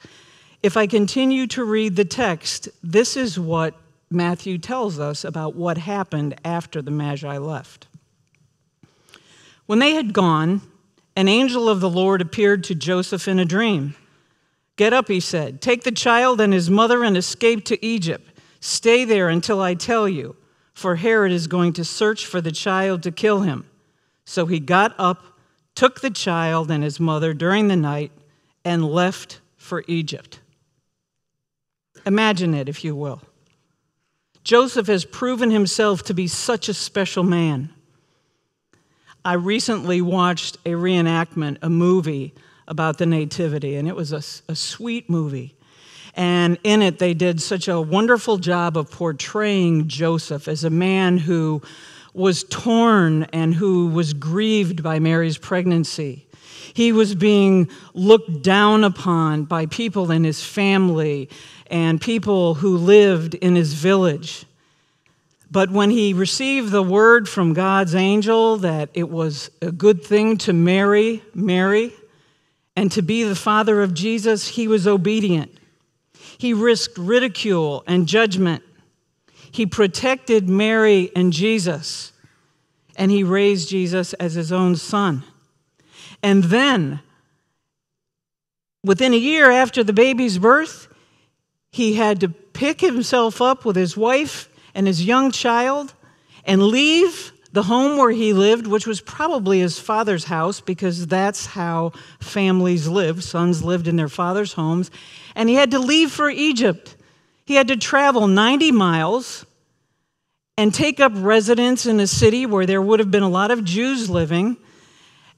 If 0.62 0.76
I 0.76 0.86
continue 0.86 1.46
to 1.48 1.64
read 1.64 1.94
the 1.94 2.04
text, 2.04 2.68
this 2.82 3.16
is 3.16 3.38
what 3.38 3.74
Matthew 4.10 4.58
tells 4.58 4.98
us 4.98 5.24
about 5.24 5.54
what 5.54 5.78
happened 5.78 6.34
after 6.44 6.80
the 6.80 6.90
Magi 6.90 7.36
left. 7.38 7.86
When 9.66 9.78
they 9.80 9.94
had 9.94 10.12
gone, 10.12 10.62
an 11.16 11.28
angel 11.28 11.68
of 11.68 11.80
the 11.80 11.90
Lord 11.90 12.20
appeared 12.20 12.64
to 12.64 12.74
Joseph 12.74 13.26
in 13.26 13.38
a 13.38 13.44
dream. 13.44 13.94
Get 14.76 14.92
up, 14.92 15.08
he 15.08 15.20
said. 15.20 15.60
Take 15.60 15.82
the 15.84 15.92
child 15.92 16.40
and 16.40 16.52
his 16.52 16.70
mother 16.70 17.02
and 17.02 17.16
escape 17.16 17.64
to 17.66 17.84
Egypt. 17.84 18.30
Stay 18.60 19.04
there 19.04 19.28
until 19.28 19.60
I 19.60 19.74
tell 19.74 20.08
you, 20.08 20.36
for 20.74 20.96
Herod 20.96 21.32
is 21.32 21.46
going 21.46 21.72
to 21.74 21.84
search 21.84 22.26
for 22.26 22.40
the 22.40 22.52
child 22.52 23.02
to 23.04 23.10
kill 23.10 23.40
him. 23.40 23.66
So 24.24 24.46
he 24.46 24.60
got 24.60 24.94
up, 24.98 25.38
took 25.74 26.00
the 26.00 26.10
child 26.10 26.70
and 26.70 26.84
his 26.84 27.00
mother 27.00 27.32
during 27.32 27.68
the 27.68 27.76
night, 27.76 28.12
and 28.64 28.84
left 28.84 29.40
for 29.56 29.84
Egypt. 29.88 30.40
Imagine 32.04 32.54
it, 32.54 32.68
if 32.68 32.84
you 32.84 32.94
will. 32.94 33.22
Joseph 34.44 34.86
has 34.86 35.04
proven 35.04 35.50
himself 35.50 36.02
to 36.04 36.14
be 36.14 36.28
such 36.28 36.68
a 36.68 36.74
special 36.74 37.24
man. 37.24 37.72
I 39.26 39.32
recently 39.32 40.00
watched 40.00 40.56
a 40.64 40.74
reenactment, 40.74 41.58
a 41.60 41.68
movie 41.68 42.32
about 42.68 42.98
the 42.98 43.06
Nativity, 43.06 43.74
and 43.74 43.88
it 43.88 43.96
was 43.96 44.12
a, 44.12 44.22
a 44.48 44.54
sweet 44.54 45.10
movie. 45.10 45.56
And 46.14 46.58
in 46.62 46.80
it, 46.80 47.00
they 47.00 47.12
did 47.12 47.42
such 47.42 47.66
a 47.66 47.80
wonderful 47.80 48.36
job 48.36 48.76
of 48.76 48.88
portraying 48.88 49.88
Joseph 49.88 50.46
as 50.46 50.62
a 50.62 50.70
man 50.70 51.18
who 51.18 51.60
was 52.14 52.44
torn 52.44 53.24
and 53.32 53.52
who 53.52 53.88
was 53.88 54.12
grieved 54.12 54.84
by 54.84 55.00
Mary's 55.00 55.38
pregnancy. 55.38 56.28
He 56.72 56.92
was 56.92 57.16
being 57.16 57.68
looked 57.94 58.42
down 58.42 58.84
upon 58.84 59.42
by 59.42 59.66
people 59.66 60.12
in 60.12 60.22
his 60.22 60.44
family 60.44 61.28
and 61.66 62.00
people 62.00 62.54
who 62.54 62.76
lived 62.76 63.34
in 63.34 63.56
his 63.56 63.72
village. 63.72 64.46
But 65.50 65.70
when 65.70 65.90
he 65.90 66.12
received 66.12 66.70
the 66.70 66.82
word 66.82 67.28
from 67.28 67.52
God's 67.52 67.94
angel 67.94 68.56
that 68.58 68.90
it 68.94 69.08
was 69.08 69.50
a 69.62 69.70
good 69.70 70.04
thing 70.04 70.38
to 70.38 70.52
marry 70.52 71.22
Mary 71.34 71.92
and 72.74 72.90
to 72.92 73.02
be 73.02 73.22
the 73.22 73.36
father 73.36 73.80
of 73.80 73.94
Jesus, 73.94 74.48
he 74.48 74.68
was 74.68 74.86
obedient. 74.86 75.56
He 76.38 76.52
risked 76.52 76.98
ridicule 76.98 77.84
and 77.86 78.06
judgment. 78.06 78.62
He 79.50 79.64
protected 79.64 80.48
Mary 80.48 81.10
and 81.16 81.32
Jesus, 81.32 82.12
and 82.96 83.10
he 83.10 83.22
raised 83.22 83.70
Jesus 83.70 84.12
as 84.14 84.34
his 84.34 84.52
own 84.52 84.76
son. 84.76 85.24
And 86.22 86.44
then, 86.44 87.00
within 88.84 89.14
a 89.14 89.18
year 89.18 89.50
after 89.50 89.82
the 89.82 89.92
baby's 89.94 90.38
birth, 90.38 90.88
he 91.70 91.94
had 91.94 92.20
to 92.20 92.28
pick 92.28 92.80
himself 92.80 93.40
up 93.40 93.64
with 93.64 93.76
his 93.76 93.96
wife 93.96 94.50
and 94.76 94.86
his 94.86 95.04
young 95.04 95.32
child 95.32 95.94
and 96.44 96.62
leave 96.62 97.32
the 97.52 97.64
home 97.64 97.96
where 97.96 98.10
he 98.10 98.34
lived, 98.34 98.66
which 98.66 98.86
was 98.86 99.00
probably 99.00 99.60
his 99.60 99.78
father's 99.78 100.24
house 100.24 100.60
because 100.60 101.06
that's 101.06 101.46
how 101.46 101.92
families 102.20 102.86
lived. 102.86 103.24
Sons 103.24 103.64
lived 103.64 103.88
in 103.88 103.96
their 103.96 104.10
father's 104.10 104.52
homes. 104.52 104.90
And 105.34 105.48
he 105.48 105.54
had 105.54 105.70
to 105.70 105.78
leave 105.78 106.12
for 106.12 106.28
Egypt. 106.28 106.94
He 107.46 107.54
had 107.54 107.68
to 107.68 107.76
travel 107.76 108.28
90 108.28 108.72
miles 108.72 109.46
and 110.58 110.72
take 110.72 111.00
up 111.00 111.12
residence 111.14 111.86
in 111.86 111.98
a 111.98 112.06
city 112.06 112.44
where 112.44 112.66
there 112.66 112.82
would 112.82 113.00
have 113.00 113.10
been 113.10 113.22
a 113.22 113.28
lot 113.28 113.50
of 113.50 113.64
Jews 113.64 114.10
living 114.10 114.58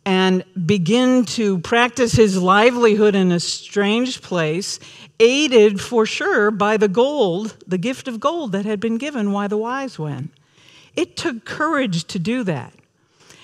and 0.08 0.42
begin 0.64 1.22
to 1.26 1.58
practice 1.58 2.12
his 2.12 2.40
livelihood 2.40 3.14
in 3.14 3.30
a 3.30 3.38
strange 3.38 4.22
place, 4.22 4.80
aided 5.20 5.82
for 5.82 6.06
sure 6.06 6.50
by 6.50 6.78
the 6.78 6.88
gold, 6.88 7.54
the 7.66 7.76
gift 7.76 8.08
of 8.08 8.18
gold 8.18 8.52
that 8.52 8.64
had 8.64 8.80
been 8.80 8.96
given 8.96 9.32
while 9.32 9.50
the 9.50 9.58
wise 9.58 9.98
went. 9.98 10.30
It 10.96 11.14
took 11.14 11.44
courage 11.44 12.04
to 12.04 12.18
do 12.18 12.42
that. 12.44 12.72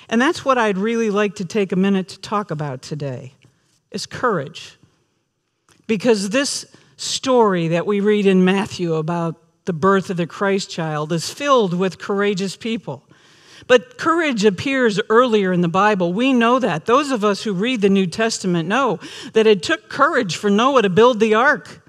And 0.09 0.23
that's 0.23 0.43
what 0.43 0.57
I'd 0.57 0.79
really 0.79 1.11
like 1.11 1.35
to 1.35 1.45
take 1.45 1.71
a 1.71 1.77
minute 1.77 2.09
to 2.09 2.19
talk 2.21 2.51
about 2.51 2.81
today 2.81 3.35
is 3.91 4.07
courage. 4.07 4.79
Because 5.87 6.31
this 6.31 6.65
story 6.97 7.69
that 7.69 7.87
we 7.87 8.01
read 8.01 8.25
in 8.25 8.43
Matthew 8.43 8.95
about 8.95 9.37
the 9.67 9.75
birth 9.75 10.09
of 10.09 10.17
the 10.17 10.27
Christ 10.27 10.71
child 10.71 11.13
is 11.13 11.29
filled 11.29 11.75
with 11.75 11.99
courageous 11.99 12.57
people. 12.57 13.05
But 13.67 13.99
courage 13.99 14.45
appears 14.45 15.01
earlier 15.09 15.53
in 15.53 15.61
the 15.61 15.69
Bible. 15.69 16.13
We 16.13 16.33
know 16.33 16.59
that. 16.59 16.87
Those 16.87 17.11
of 17.11 17.25
us 17.25 17.43
who 17.43 17.53
read 17.53 17.81
the 17.81 17.89
New 17.89 18.07
Testament 18.07 18.69
know 18.69 18.99
that 19.33 19.47
it 19.47 19.63
took 19.63 19.89
courage 19.89 20.37
for 20.37 20.51
Noah 20.51 20.83
to 20.83 20.91
build 20.91 21.21
the 21.21 21.35
ark, 21.35 21.83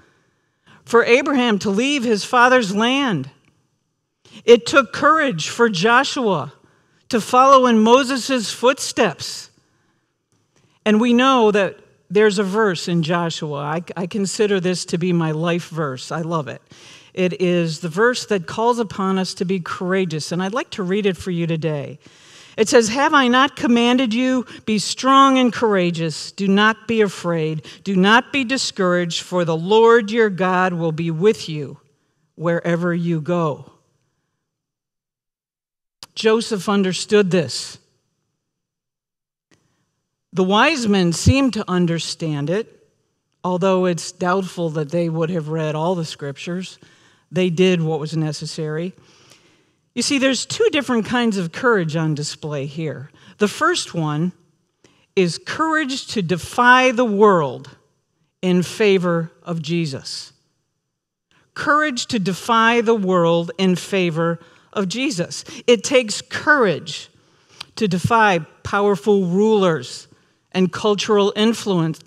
for 0.84 1.04
Abraham 1.04 1.58
to 1.60 1.70
leave 1.70 2.04
his 2.04 2.24
father's 2.24 2.74
land. 2.74 3.30
It 4.44 4.66
took 4.66 4.92
courage 4.92 5.48
for 5.48 5.68
Joshua 5.68 6.52
to 7.08 7.20
follow 7.20 7.66
in 7.66 7.78
Moses' 7.80 8.52
footsteps. 8.52 9.50
And 10.84 11.00
we 11.00 11.12
know 11.12 11.50
that 11.50 11.78
there's 12.08 12.38
a 12.38 12.44
verse 12.44 12.88
in 12.88 13.02
Joshua. 13.02 13.58
I, 13.58 13.82
I 13.96 14.06
consider 14.06 14.60
this 14.60 14.84
to 14.86 14.98
be 14.98 15.12
my 15.12 15.32
life 15.32 15.68
verse. 15.68 16.12
I 16.12 16.20
love 16.20 16.48
it. 16.48 16.62
It 17.16 17.40
is 17.40 17.80
the 17.80 17.88
verse 17.88 18.26
that 18.26 18.46
calls 18.46 18.78
upon 18.78 19.18
us 19.18 19.32
to 19.34 19.46
be 19.46 19.58
courageous, 19.58 20.30
and 20.30 20.42
I'd 20.42 20.52
like 20.52 20.70
to 20.70 20.82
read 20.82 21.06
it 21.06 21.16
for 21.16 21.30
you 21.30 21.46
today. 21.46 21.98
It 22.58 22.68
says, 22.68 22.88
Have 22.88 23.14
I 23.14 23.28
not 23.28 23.56
commanded 23.56 24.12
you? 24.12 24.46
Be 24.66 24.78
strong 24.78 25.38
and 25.38 25.50
courageous. 25.50 26.30
Do 26.30 26.46
not 26.46 26.86
be 26.86 27.00
afraid. 27.00 27.64
Do 27.84 27.96
not 27.96 28.32
be 28.32 28.44
discouraged, 28.44 29.22
for 29.22 29.44
the 29.46 29.56
Lord 29.56 30.10
your 30.10 30.28
God 30.28 30.74
will 30.74 30.92
be 30.92 31.10
with 31.10 31.48
you 31.48 31.78
wherever 32.34 32.94
you 32.94 33.22
go. 33.22 33.72
Joseph 36.14 36.68
understood 36.68 37.30
this. 37.30 37.78
The 40.32 40.44
wise 40.44 40.86
men 40.86 41.14
seem 41.14 41.50
to 41.52 41.64
understand 41.66 42.50
it, 42.50 42.88
although 43.42 43.86
it's 43.86 44.12
doubtful 44.12 44.68
that 44.70 44.90
they 44.90 45.08
would 45.08 45.30
have 45.30 45.48
read 45.48 45.74
all 45.74 45.94
the 45.94 46.04
scriptures. 46.04 46.78
They 47.30 47.50
did 47.50 47.82
what 47.82 48.00
was 48.00 48.16
necessary. 48.16 48.94
You 49.94 50.02
see, 50.02 50.18
there's 50.18 50.44
two 50.46 50.68
different 50.72 51.06
kinds 51.06 51.38
of 51.38 51.52
courage 51.52 51.96
on 51.96 52.14
display 52.14 52.66
here. 52.66 53.10
The 53.38 53.48
first 53.48 53.94
one 53.94 54.32
is 55.14 55.38
courage 55.38 56.06
to 56.08 56.22
defy 56.22 56.92
the 56.92 57.04
world 57.04 57.76
in 58.42 58.62
favor 58.62 59.32
of 59.42 59.62
Jesus. 59.62 60.32
Courage 61.54 62.06
to 62.06 62.18
defy 62.18 62.82
the 62.82 62.94
world 62.94 63.50
in 63.56 63.76
favor 63.76 64.38
of 64.72 64.88
Jesus. 64.88 65.44
It 65.66 65.82
takes 65.82 66.20
courage 66.20 67.08
to 67.76 67.88
defy 67.88 68.40
powerful 68.62 69.24
rulers 69.24 70.08
and 70.52 70.70
cultural 70.70 71.32
influence, 71.34 72.00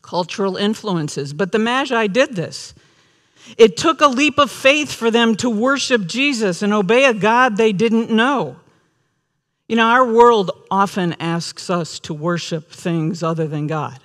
cultural 0.00 0.56
influences. 0.56 1.34
But 1.34 1.52
the 1.52 1.58
Magi 1.58 2.06
did 2.06 2.36
this. 2.36 2.74
It 3.56 3.76
took 3.76 4.00
a 4.00 4.06
leap 4.06 4.38
of 4.38 4.50
faith 4.50 4.92
for 4.92 5.10
them 5.10 5.34
to 5.36 5.50
worship 5.50 6.06
Jesus 6.06 6.62
and 6.62 6.72
obey 6.72 7.04
a 7.04 7.14
God 7.14 7.56
they 7.56 7.72
didn't 7.72 8.10
know. 8.10 8.56
You 9.68 9.76
know, 9.76 9.86
our 9.86 10.04
world 10.04 10.50
often 10.70 11.14
asks 11.20 11.70
us 11.70 12.00
to 12.00 12.14
worship 12.14 12.70
things 12.70 13.22
other 13.22 13.46
than 13.46 13.66
God. 13.66 14.00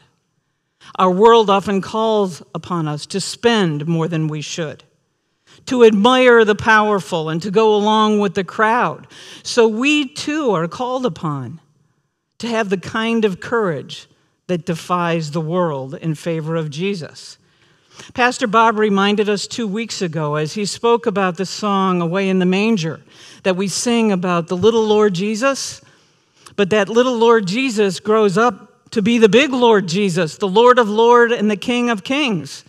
Our 0.98 1.10
world 1.10 1.50
often 1.50 1.82
calls 1.82 2.44
upon 2.54 2.88
us 2.88 3.06
to 3.08 3.20
spend 3.20 3.88
more 3.88 4.08
than 4.08 4.28
we 4.28 4.42
should, 4.42 4.84
to 5.66 5.84
admire 5.84 6.46
the 6.46 6.56
powerful, 6.56 7.30
and 7.30 7.42
to 7.42 7.50
go 7.50 7.76
along 7.76 8.20
with 8.20 8.36
the 8.36 8.44
crowd. 8.44 9.08
So 9.42 9.68
we 9.68 10.08
too 10.08 10.52
are 10.52 10.68
called 10.68 11.06
upon 11.06 11.60
to 12.38 12.48
have 12.48 12.70
the 12.70 12.78
kind 12.78 13.26
of 13.26 13.40
courage 13.40 14.08
that 14.48 14.66
defies 14.66 15.32
the 15.32 15.42
world 15.42 15.96
in 15.96 16.14
favor 16.14 16.56
of 16.56 16.70
Jesus. 16.70 17.40
Pastor 18.14 18.48
Bob 18.48 18.78
reminded 18.78 19.30
us 19.30 19.48
two 19.48 19.68
weeks 19.68 20.02
ago 20.02 20.36
as 20.36 20.54
he 20.54 20.66
spoke 20.66 21.06
about 21.06 21.38
the 21.38 21.46
song 21.46 22.02
Away 22.02 22.30
in 22.30 22.40
the 22.40 22.46
Manger 22.46 23.02
that 23.44 23.56
we 23.56 23.68
sing 23.68 24.12
about 24.12 24.48
the 24.48 24.58
little 24.58 24.86
Lord 24.86 25.14
Jesus. 25.14 25.82
But 26.56 26.70
that 26.70 26.90
little 26.90 27.18
Lord 27.18 27.48
Jesus 27.48 28.00
grows 28.00 28.38
up 28.38 28.92
to 28.92 29.02
be 29.02 29.18
the 29.18 29.30
big 29.30 29.52
Lord 29.52 29.88
Jesus, 29.88 30.38
the 30.38 30.48
Lord 30.48 30.80
of 30.80 30.88
Lords 30.90 31.34
and 31.34 31.50
the 31.52 31.58
King 31.58 31.90
of 31.90 32.04
Kings. 32.04 32.64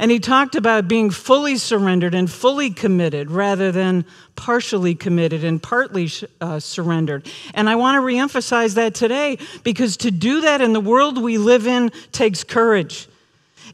And 0.00 0.10
he 0.10 0.20
talked 0.20 0.54
about 0.54 0.86
being 0.86 1.10
fully 1.10 1.56
surrendered 1.56 2.14
and 2.14 2.30
fully 2.30 2.70
committed 2.70 3.30
rather 3.30 3.72
than 3.72 4.04
partially 4.36 4.94
committed 4.94 5.42
and 5.42 5.60
partly 5.60 6.08
uh, 6.40 6.60
surrendered. 6.60 7.26
And 7.52 7.68
I 7.68 7.74
want 7.74 7.96
to 7.96 8.00
reemphasize 8.00 8.74
that 8.76 8.94
today 8.94 9.38
because 9.64 9.96
to 9.98 10.10
do 10.12 10.42
that 10.42 10.60
in 10.60 10.72
the 10.72 10.80
world 10.80 11.20
we 11.20 11.36
live 11.36 11.66
in 11.66 11.90
takes 12.12 12.44
courage. 12.44 13.08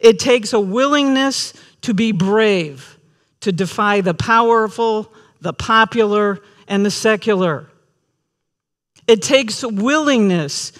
It 0.04 0.18
takes 0.18 0.52
a 0.52 0.60
willingness 0.60 1.54
to 1.80 1.94
be 1.94 2.12
brave, 2.12 2.98
to 3.40 3.50
defy 3.50 4.02
the 4.02 4.14
powerful, 4.14 5.12
the 5.40 5.52
popular, 5.52 6.40
and 6.68 6.84
the 6.84 6.90
secular. 6.90 7.68
It 9.08 9.22
takes 9.22 9.64
willingness 9.64 10.72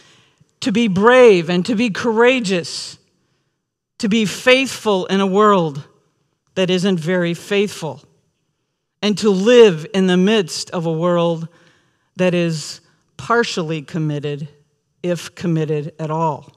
to 0.61 0.73
be 0.73 0.89
brave 0.89 1.49
and 1.49 1.65
to 1.67 1.75
be 1.75 1.91
courageous 1.91 2.99
to 3.99 4.09
be 4.09 4.27
faithful 4.27 5.07
in 5.07 5.21
a 5.21 5.27
world 5.27 5.83
that 6.57 6.69
isn't 6.69 7.01
very 7.01 7.33
faithful, 7.33 8.03
and 9.01 9.17
to 9.17 9.31
live 9.31 9.87
in 9.95 10.07
the 10.07 10.17
midst 10.19 10.71
of 10.73 10.85
a 10.85 10.93
world 10.93 11.49
that 12.17 12.35
is 12.35 12.83
partially 13.17 13.81
committed, 13.81 14.47
if 15.03 15.35
committed 15.35 15.95
at 15.99 16.11
all. 16.11 16.54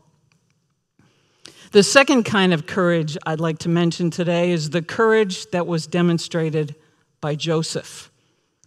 The 1.71 1.83
second 1.83 2.23
kind 2.23 2.53
of 2.53 2.65
courage 2.65 3.17
I'd 3.25 3.41
like 3.41 3.59
to 3.59 3.69
mention 3.69 4.09
today 4.09 4.51
is 4.51 4.69
the 4.69 4.81
courage 4.81 5.51
that 5.51 5.67
was 5.67 5.85
demonstrated 5.85 6.75
by 7.19 7.35
Joseph 7.35 8.09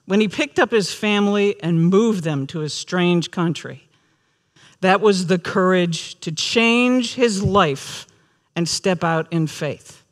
when 0.04 0.20
he 0.20 0.28
picked 0.28 0.58
up 0.58 0.70
his 0.70 0.92
family 0.92 1.54
and 1.62 1.86
moved 1.86 2.24
them 2.24 2.46
to 2.48 2.62
a 2.62 2.68
strange 2.68 3.30
country. 3.30 3.88
That 4.80 5.00
was 5.00 5.28
the 5.28 5.38
courage 5.38 6.18
to 6.20 6.32
change 6.32 7.14
his 7.14 7.42
life 7.42 8.06
and 8.56 8.68
step 8.68 9.04
out 9.04 9.32
in 9.32 9.46
faith. 9.46 10.04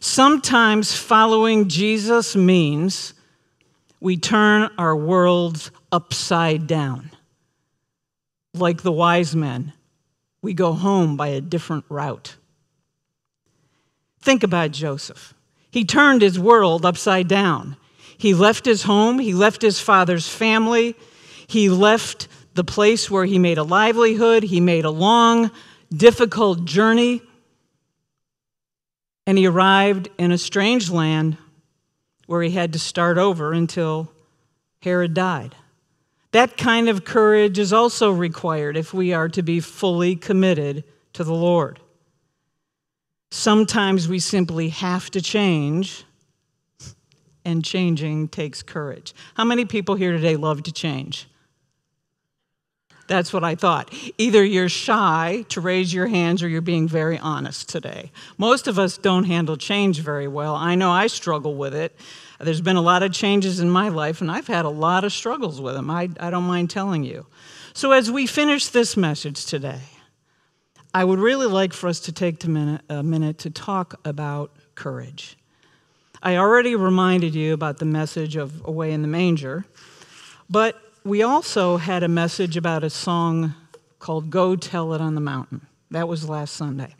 Sometimes 0.00 0.94
following 0.94 1.68
Jesus 1.68 2.34
means 2.34 3.14
we 4.00 4.16
turn 4.16 4.70
our 4.78 4.96
worlds 4.96 5.70
upside 5.92 6.66
down. 6.66 7.10
Like 8.54 8.82
the 8.82 8.92
wise 8.92 9.36
men, 9.36 9.72
we 10.42 10.54
go 10.54 10.72
home 10.72 11.16
by 11.16 11.28
a 11.28 11.40
different 11.40 11.84
route. 11.88 12.36
Think 14.20 14.42
about 14.42 14.72
Joseph. 14.72 15.34
He 15.70 15.84
turned 15.84 16.22
his 16.22 16.38
world 16.38 16.84
upside 16.84 17.28
down. 17.28 17.76
He 18.16 18.34
left 18.34 18.64
his 18.64 18.82
home, 18.82 19.18
he 19.18 19.32
left 19.32 19.62
his 19.62 19.80
father's 19.80 20.28
family, 20.28 20.96
he 21.46 21.68
left 21.68 22.28
the 22.54 22.64
place 22.64 23.10
where 23.10 23.24
he 23.24 23.38
made 23.38 23.58
a 23.58 23.62
livelihood, 23.62 24.42
he 24.42 24.60
made 24.60 24.84
a 24.84 24.90
long, 24.90 25.50
difficult 25.94 26.64
journey 26.64 27.22
and 29.28 29.36
he 29.36 29.46
arrived 29.46 30.08
in 30.16 30.32
a 30.32 30.38
strange 30.38 30.88
land 30.90 31.36
where 32.24 32.40
he 32.40 32.52
had 32.52 32.72
to 32.72 32.78
start 32.78 33.18
over 33.18 33.52
until 33.52 34.10
Herod 34.80 35.12
died. 35.12 35.54
That 36.32 36.56
kind 36.56 36.88
of 36.88 37.04
courage 37.04 37.58
is 37.58 37.72
also 37.72 38.10
required 38.10 38.76
if 38.76 38.92
we 38.92 39.12
are 39.12 39.28
to 39.30 39.42
be 39.42 39.60
fully 39.60 40.14
committed 40.14 40.84
to 41.14 41.24
the 41.24 41.34
Lord. 41.34 41.80
Sometimes 43.30 44.08
we 44.08 44.18
simply 44.18 44.68
have 44.68 45.10
to 45.10 45.20
change, 45.20 46.04
and 47.44 47.64
changing 47.64 48.28
takes 48.28 48.62
courage. 48.62 49.14
How 49.34 49.44
many 49.44 49.64
people 49.64 49.94
here 49.94 50.12
today 50.12 50.36
love 50.36 50.62
to 50.64 50.72
change? 50.72 51.28
That's 53.06 53.32
what 53.32 53.42
I 53.42 53.54
thought. 53.54 53.92
Either 54.18 54.44
you're 54.44 54.68
shy 54.68 55.46
to 55.48 55.62
raise 55.62 55.94
your 55.94 56.08
hands 56.08 56.42
or 56.42 56.48
you're 56.48 56.60
being 56.60 56.86
very 56.86 57.18
honest 57.18 57.70
today. 57.70 58.12
Most 58.36 58.68
of 58.68 58.78
us 58.78 58.98
don't 58.98 59.24
handle 59.24 59.56
change 59.56 60.00
very 60.00 60.28
well. 60.28 60.54
I 60.54 60.74
know 60.74 60.90
I 60.90 61.06
struggle 61.06 61.54
with 61.54 61.74
it. 61.74 61.96
There's 62.40 62.60
been 62.60 62.76
a 62.76 62.82
lot 62.82 63.02
of 63.02 63.12
changes 63.12 63.58
in 63.58 63.68
my 63.68 63.88
life, 63.88 64.20
and 64.20 64.30
I've 64.30 64.46
had 64.46 64.64
a 64.64 64.70
lot 64.70 65.04
of 65.04 65.12
struggles 65.12 65.60
with 65.60 65.74
them. 65.74 65.90
I, 65.90 66.08
I 66.20 66.30
don't 66.30 66.44
mind 66.44 66.70
telling 66.70 67.02
you. 67.02 67.26
So, 67.72 67.92
as 67.92 68.10
we 68.10 68.26
finish 68.26 68.68
this 68.68 68.96
message 68.96 69.44
today, 69.44 69.80
I 70.94 71.04
would 71.04 71.18
really 71.18 71.46
like 71.46 71.72
for 71.72 71.88
us 71.88 72.00
to 72.00 72.12
take 72.12 72.42
a 72.44 72.48
minute, 72.48 72.82
a 72.88 73.02
minute 73.02 73.38
to 73.38 73.50
talk 73.50 74.00
about 74.04 74.56
courage. 74.74 75.36
I 76.22 76.36
already 76.36 76.74
reminded 76.74 77.34
you 77.34 77.52
about 77.54 77.78
the 77.78 77.84
message 77.84 78.36
of 78.36 78.62
Away 78.64 78.92
in 78.92 79.02
the 79.02 79.08
Manger, 79.08 79.64
but 80.48 80.80
we 81.04 81.22
also 81.22 81.76
had 81.76 82.02
a 82.02 82.08
message 82.08 82.56
about 82.56 82.84
a 82.84 82.90
song 82.90 83.54
called 83.98 84.30
Go 84.30 84.56
Tell 84.56 84.94
It 84.94 85.00
on 85.00 85.14
the 85.14 85.20
Mountain. 85.20 85.66
That 85.90 86.08
was 86.08 86.28
last 86.28 86.54
Sunday. 86.54 86.94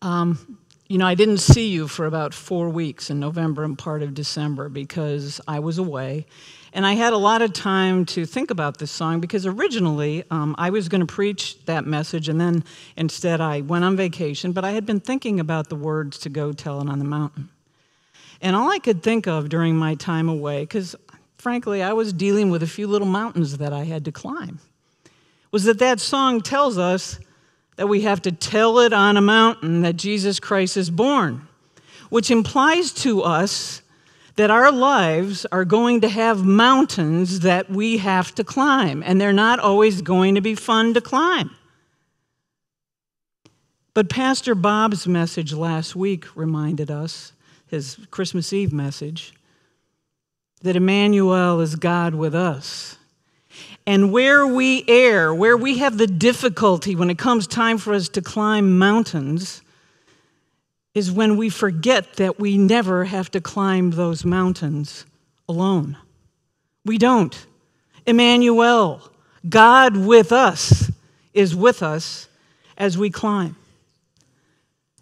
Um, 0.00 0.58
you 0.88 0.96
know, 0.96 1.06
I 1.06 1.14
didn't 1.14 1.38
see 1.38 1.68
you 1.68 1.86
for 1.86 2.06
about 2.06 2.32
four 2.32 2.70
weeks 2.70 3.10
in 3.10 3.20
November 3.20 3.62
and 3.62 3.76
part 3.76 4.02
of 4.02 4.14
December 4.14 4.70
because 4.70 5.38
I 5.46 5.58
was 5.58 5.76
away. 5.76 6.26
And 6.72 6.86
I 6.86 6.94
had 6.94 7.12
a 7.12 7.18
lot 7.18 7.42
of 7.42 7.52
time 7.52 8.06
to 8.06 8.24
think 8.24 8.50
about 8.50 8.78
this 8.78 8.90
song 8.90 9.20
because 9.20 9.44
originally 9.44 10.24
um, 10.30 10.54
I 10.56 10.70
was 10.70 10.88
going 10.88 11.02
to 11.02 11.06
preach 11.06 11.62
that 11.66 11.86
message 11.86 12.30
and 12.30 12.40
then 12.40 12.64
instead 12.96 13.40
I 13.40 13.60
went 13.60 13.84
on 13.84 13.96
vacation, 13.96 14.52
but 14.52 14.64
I 14.64 14.70
had 14.70 14.86
been 14.86 15.00
thinking 15.00 15.40
about 15.40 15.68
the 15.68 15.76
words 15.76 16.18
to 16.20 16.30
go 16.30 16.52
tell 16.52 16.80
it 16.80 16.88
on 16.88 16.98
the 16.98 17.04
mountain. 17.04 17.50
And 18.40 18.56
all 18.56 18.70
I 18.70 18.78
could 18.78 19.02
think 19.02 19.26
of 19.26 19.50
during 19.50 19.76
my 19.76 19.94
time 19.94 20.28
away, 20.28 20.62
because 20.62 20.96
frankly, 21.36 21.82
I 21.82 21.92
was 21.92 22.14
dealing 22.14 22.48
with 22.50 22.62
a 22.62 22.66
few 22.66 22.86
little 22.86 23.08
mountains 23.08 23.58
that 23.58 23.74
I 23.74 23.84
had 23.84 24.06
to 24.06 24.12
climb, 24.12 24.58
was 25.50 25.64
that 25.64 25.80
that 25.80 26.00
song 26.00 26.40
tells 26.40 26.78
us 26.78 27.18
that 27.78 27.86
we 27.86 28.00
have 28.00 28.20
to 28.20 28.32
tell 28.32 28.80
it 28.80 28.92
on 28.92 29.16
a 29.16 29.20
mountain 29.20 29.82
that 29.82 29.96
Jesus 29.96 30.40
Christ 30.40 30.76
is 30.76 30.90
born, 30.90 31.46
which 32.10 32.28
implies 32.28 32.92
to 32.94 33.22
us 33.22 33.82
that 34.34 34.50
our 34.50 34.72
lives 34.72 35.46
are 35.52 35.64
going 35.64 36.00
to 36.00 36.08
have 36.08 36.44
mountains 36.44 37.40
that 37.40 37.70
we 37.70 37.98
have 37.98 38.34
to 38.34 38.42
climb, 38.42 39.00
and 39.04 39.20
they're 39.20 39.32
not 39.32 39.60
always 39.60 40.02
going 40.02 40.34
to 40.34 40.40
be 40.40 40.56
fun 40.56 40.92
to 40.94 41.00
climb. 41.00 41.52
But 43.94 44.10
Pastor 44.10 44.56
Bob's 44.56 45.06
message 45.06 45.52
last 45.52 45.94
week 45.94 46.36
reminded 46.36 46.90
us, 46.90 47.32
his 47.68 47.96
Christmas 48.10 48.52
Eve 48.52 48.72
message, 48.72 49.34
that 50.62 50.74
Emmanuel 50.74 51.60
is 51.60 51.76
God 51.76 52.16
with 52.16 52.34
us. 52.34 52.97
And 53.88 54.12
where 54.12 54.46
we 54.46 54.84
err, 54.86 55.34
where 55.34 55.56
we 55.56 55.78
have 55.78 55.96
the 55.96 56.06
difficulty 56.06 56.94
when 56.94 57.08
it 57.08 57.16
comes 57.16 57.46
time 57.46 57.78
for 57.78 57.94
us 57.94 58.10
to 58.10 58.20
climb 58.20 58.76
mountains, 58.76 59.62
is 60.92 61.10
when 61.10 61.38
we 61.38 61.48
forget 61.48 62.16
that 62.16 62.38
we 62.38 62.58
never 62.58 63.04
have 63.04 63.30
to 63.30 63.40
climb 63.40 63.92
those 63.92 64.26
mountains 64.26 65.06
alone. 65.48 65.96
We 66.84 66.98
don't. 66.98 67.34
Emmanuel, 68.04 69.10
God 69.48 69.96
with 69.96 70.32
us, 70.32 70.92
is 71.32 71.56
with 71.56 71.82
us 71.82 72.28
as 72.76 72.98
we 72.98 73.08
climb. 73.08 73.56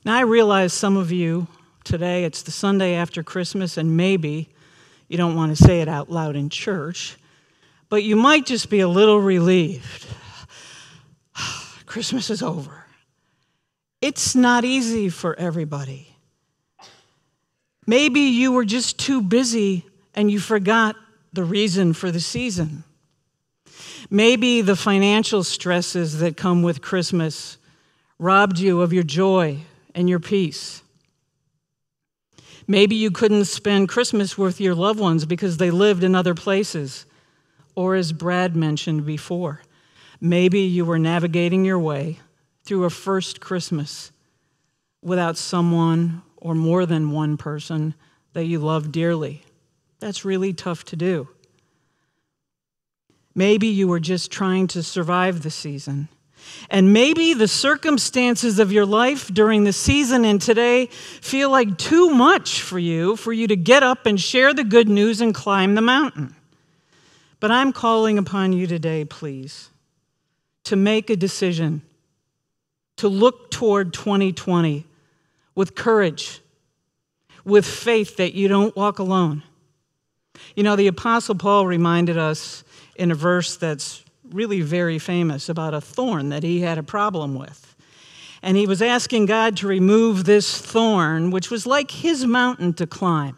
Now, 0.05 0.15
I 0.15 0.21
realize 0.21 0.73
some 0.73 0.97
of 0.97 1.11
you 1.11 1.49
today, 1.83 2.23
it's 2.23 2.43
the 2.43 2.53
Sunday 2.53 2.95
after 2.95 3.25
Christmas, 3.25 3.79
and 3.79 3.97
maybe 3.97 4.49
you 5.09 5.17
don't 5.17 5.35
want 5.35 5.57
to 5.57 5.61
say 5.61 5.81
it 5.81 5.89
out 5.89 6.09
loud 6.09 6.37
in 6.37 6.51
church, 6.51 7.17
but 7.89 8.03
you 8.03 8.17
might 8.17 8.47
just 8.47 8.71
be 8.71 8.81
a 8.81 8.89
little 8.89 9.21
relieved. 9.21 10.07
Christmas 11.87 12.31
is 12.31 12.43
over. 12.43 12.85
It's 14.01 14.35
not 14.35 14.65
easy 14.65 15.09
for 15.09 15.39
everybody. 15.39 16.17
Maybe 17.87 18.21
you 18.21 18.53
were 18.53 18.65
just 18.65 18.99
too 18.99 19.23
busy 19.23 19.87
and 20.15 20.31
you 20.31 20.41
forgot 20.41 20.97
the 21.33 21.45
reason 21.45 21.93
for 21.93 22.11
the 22.11 22.21
season. 22.21 22.85
Maybe 24.11 24.61
the 24.63 24.77
financial 24.77 25.45
stresses 25.45 26.19
that 26.19 26.37
come 26.37 26.63
with 26.63 26.83
Christmas 26.83 27.59
robbed 28.19 28.59
you 28.59 28.81
of 28.81 28.93
your 28.93 29.03
joy 29.03 29.59
and 29.95 30.09
your 30.09 30.21
peace. 30.21 30.83
Maybe 32.67 32.97
you 32.97 33.11
couldn't 33.11 33.45
spend 33.45 33.89
Christmas 33.89 34.37
with 34.37 34.61
your 34.61 34.75
loved 34.75 34.99
ones 34.99 35.25
because 35.25 35.57
they 35.57 35.71
lived 35.71 36.03
in 36.03 36.15
other 36.15 36.35
places. 36.35 37.07
Or, 37.77 37.95
as 37.95 38.13
Brad 38.13 38.57
mentioned 38.57 39.07
before, 39.07 39.63
maybe 40.21 40.61
you 40.61 40.85
were 40.85 40.99
navigating 40.99 41.65
your 41.65 41.79
way 41.79 42.19
through 42.65 42.85
a 42.85 42.91
first 42.91 43.41
Christmas 43.41 44.11
without 45.03 45.37
someone 45.37 46.23
or 46.39 46.55
more 46.55 46.85
than 46.87 47.13
one 47.13 47.37
person 47.37 47.95
that 48.33 48.47
you 48.47 48.59
love 48.59 48.91
dearly. 48.91 49.45
That's 50.01 50.25
really 50.25 50.53
tough 50.53 50.85
to 50.87 50.97
do. 50.97 51.29
Maybe 53.35 53.67
you 53.69 53.87
were 53.87 54.01
just 54.01 54.33
trying 54.33 54.67
to 54.69 54.83
survive 54.83 55.43
the 55.43 55.51
season 55.51 56.09
and 56.71 56.93
maybe 56.93 57.35
the 57.35 57.49
circumstances 57.49 58.59
of 58.59 58.73
your 58.73 58.87
life 58.87 59.29
during 59.33 59.65
the 59.65 59.73
season 59.73 60.25
and 60.25 60.41
today 60.41 60.87
feel 60.87 61.51
like 61.51 61.77
too 61.77 62.11
much 62.11 62.63
for 62.63 62.79
you 62.79 63.17
for 63.17 63.33
you 63.33 63.47
to 63.47 63.57
get 63.57 63.83
up 63.83 64.07
and 64.07 64.21
share 64.21 64.55
the 64.55 64.65
good 64.65 64.89
news 64.89 65.21
and 65.21 65.35
climb 65.35 65.75
the 65.75 65.83
mountain. 65.83 66.35
But 67.41 67.51
I'm 67.51 67.73
calling 67.73 68.19
upon 68.19 68.53
you 68.53 68.67
today, 68.67 69.05
please, 69.05 69.71
to 70.65 70.77
make 70.77 71.11
a 71.11 71.17
decision, 71.17 71.83
to 72.97 73.09
look 73.09 73.51
toward 73.51 73.93
2020 73.93 74.85
with 75.55 75.75
courage, 75.75 76.41
with 77.45 77.67
faith 77.67 78.17
that 78.17 78.35
you 78.35 78.49
don't 78.49 78.75
walk 78.75 78.99
alone. 78.99 79.43
You 80.55 80.63
know, 80.63 80.77
the 80.77 80.87
Apostle 80.87 81.35
Paul 81.35 81.67
reminded 81.67 82.19
us 82.19 82.65
in 82.97 83.11
a 83.11 83.15
verse 83.15 83.57
that's 83.57 84.03
really 84.31 84.61
very 84.61 84.99
famous 84.99 85.49
about 85.49 85.75
a 85.75 85.81
thorn 85.81 86.31
that 86.31 86.43
he 86.43 86.61
had 86.61 86.79
a 86.79 86.83
problem 86.83 87.35
with. 87.35 87.75
And 88.43 88.57
he 88.57 88.67
was 88.67 88.83
asking 88.83 89.27
God 89.27 89.57
to 89.59 89.67
remove 89.67 90.25
this 90.25 90.61
thorn, 90.61 91.31
which 91.31 91.51
was 91.51 91.67
like 91.67 91.91
his 91.91 92.25
mountain 92.27 92.75
to 92.75 92.87
climb. 92.87 93.37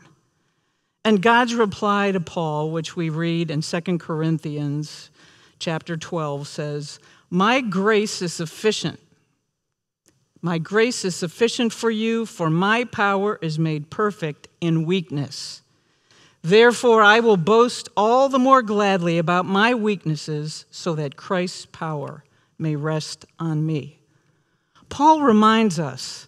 And 1.09 1.23
God's 1.23 1.55
reply 1.55 2.13
to 2.13 2.21
Paul, 2.21 2.71
which 2.71 2.95
we 2.95 3.09
read 3.09 3.51
in 3.51 3.63
2 3.63 3.81
Corinthians 3.97 5.09
chapter 5.59 5.97
12, 5.97 6.47
says, 6.47 7.01
My 7.31 7.63
grace 7.63 8.21
is 8.21 8.35
sufficient. 8.35 9.01
My 10.43 10.59
grace 10.59 11.07
is 11.07 11.17
sufficient 11.17 11.73
for 11.73 11.91
you, 11.91 12.27
for 12.27 12.51
my 12.51 12.85
power 12.85 13.39
is 13.41 13.59
made 13.59 13.89
perfect 13.89 14.49
in 14.61 14.85
weakness. 14.85 15.63
Therefore, 16.43 17.01
I 17.03 17.21
will 17.21 17.39
boast 17.39 17.89
all 17.97 18.29
the 18.29 18.39
more 18.39 18.61
gladly 18.61 19.17
about 19.17 19.47
my 19.47 19.73
weaknesses, 19.73 20.67
so 20.71 20.95
that 20.97 21.17
Christ's 21.17 21.65
power 21.65 22.23
may 22.59 22.77
rest 22.77 23.25
on 23.39 23.65
me. 23.65 23.99
Paul 24.91 25.23
reminds 25.23 25.79
us 25.79 26.28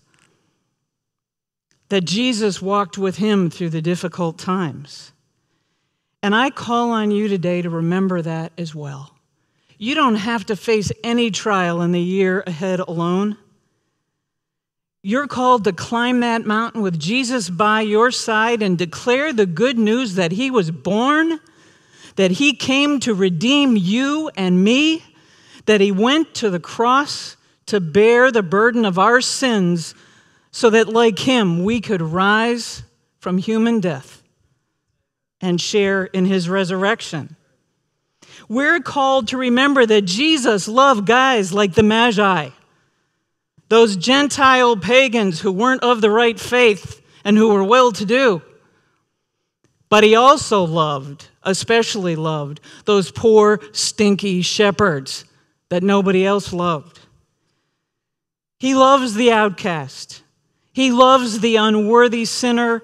that 1.91 2.05
Jesus 2.05 2.63
walked 2.63 2.97
with 2.97 3.17
him 3.17 3.51
through 3.51 3.71
the 3.71 3.83
difficult 3.83 4.39
times. 4.39 5.13
And 6.23 6.35
I 6.35 6.51
call 6.51 6.91
on 6.91 7.11
you 7.11 7.29
today 7.29 7.63
to 7.63 7.69
remember 7.69 8.23
that 8.23 8.53
as 8.57 8.75
well. 8.75 9.15
You 9.77 9.95
don't 9.95 10.17
have 10.17 10.47
to 10.47 10.57
face 10.57 10.93
any 11.03 11.31
trial 11.31 11.83
in 11.83 11.93
the 11.93 12.01
year 12.01 12.45
ahead 12.47 12.81
alone. 12.81 13.37
You're 15.03 15.27
called 15.27 15.65
to 15.65 15.73
climb 15.73 16.21
that 16.21 16.47
mountain 16.47 16.83
with 16.83 17.01
Jesus 17.01 17.51
by 17.51 17.81
your 17.81 18.11
side 18.11 18.63
and 18.63 18.79
declare 18.79 19.33
the 19.33 19.47
good 19.47 19.79
news 19.79 20.15
that 20.15 20.33
He 20.33 20.51
was 20.51 20.71
born, 20.71 21.41
that 22.17 22.33
He 22.33 22.53
came 22.53 23.01
to 23.01 23.15
redeem 23.15 23.77
you 23.77 24.31
and 24.37 24.63
me, 24.63 25.03
that 25.67 25.81
He 25.81 25.91
went 25.91 26.35
to 26.35 26.51
the 26.51 26.61
cross 26.61 27.37
to 27.67 27.81
bear 27.81 28.31
the 28.31 28.43
burden 28.43 28.85
of 28.85 28.99
our 28.99 29.21
sins 29.21 29.95
so 30.51 30.71
that, 30.71 30.89
like 30.89 31.19
Him, 31.19 31.65
we 31.65 31.81
could 31.81 32.03
rise 32.03 32.83
from 33.19 33.39
human 33.39 33.81
death 33.81 34.23
and 35.41 35.61
share 35.61 36.05
in 36.05 36.27
His 36.27 36.49
resurrection. 36.49 37.37
We're 38.49 38.81
called 38.81 39.29
to 39.29 39.37
remember 39.37 39.87
that 39.87 40.03
Jesus 40.03 40.67
loved 40.67 41.07
guys 41.07 41.53
like 41.53 41.75
the 41.75 41.83
Magi 41.83 42.51
those 43.71 43.97
Gentile 43.97 44.77
pagans 44.77 45.41
who 45.41 45.53
weren't 45.53 45.85
of 45.85 46.01
the 46.01 46.11
right 46.11 46.39
faith 46.39 47.01
and 47.25 47.37
who 47.37 47.55
were 47.55 47.65
well 47.65 47.93
to 47.93 48.05
do. 48.05 48.43
But 49.89 50.03
he 50.03 50.17
also 50.17 50.65
loved, 50.65 51.29
especially 51.45 52.17
loved, 52.17 52.61
those 52.85 53.13
poor, 53.13 53.61
stinky 53.73 54.43
shepherds 54.43 55.25
that 55.69 55.85
nobody 55.85 56.27
else 56.27 56.53
loved. 56.53 56.99
He 58.59 58.75
loves 58.75 59.15
the 59.15 59.31
outcast. 59.31 60.23
He 60.73 60.91
loves 60.91 61.41
the 61.41 61.57
unworthy 61.57 62.25
sinner 62.25 62.83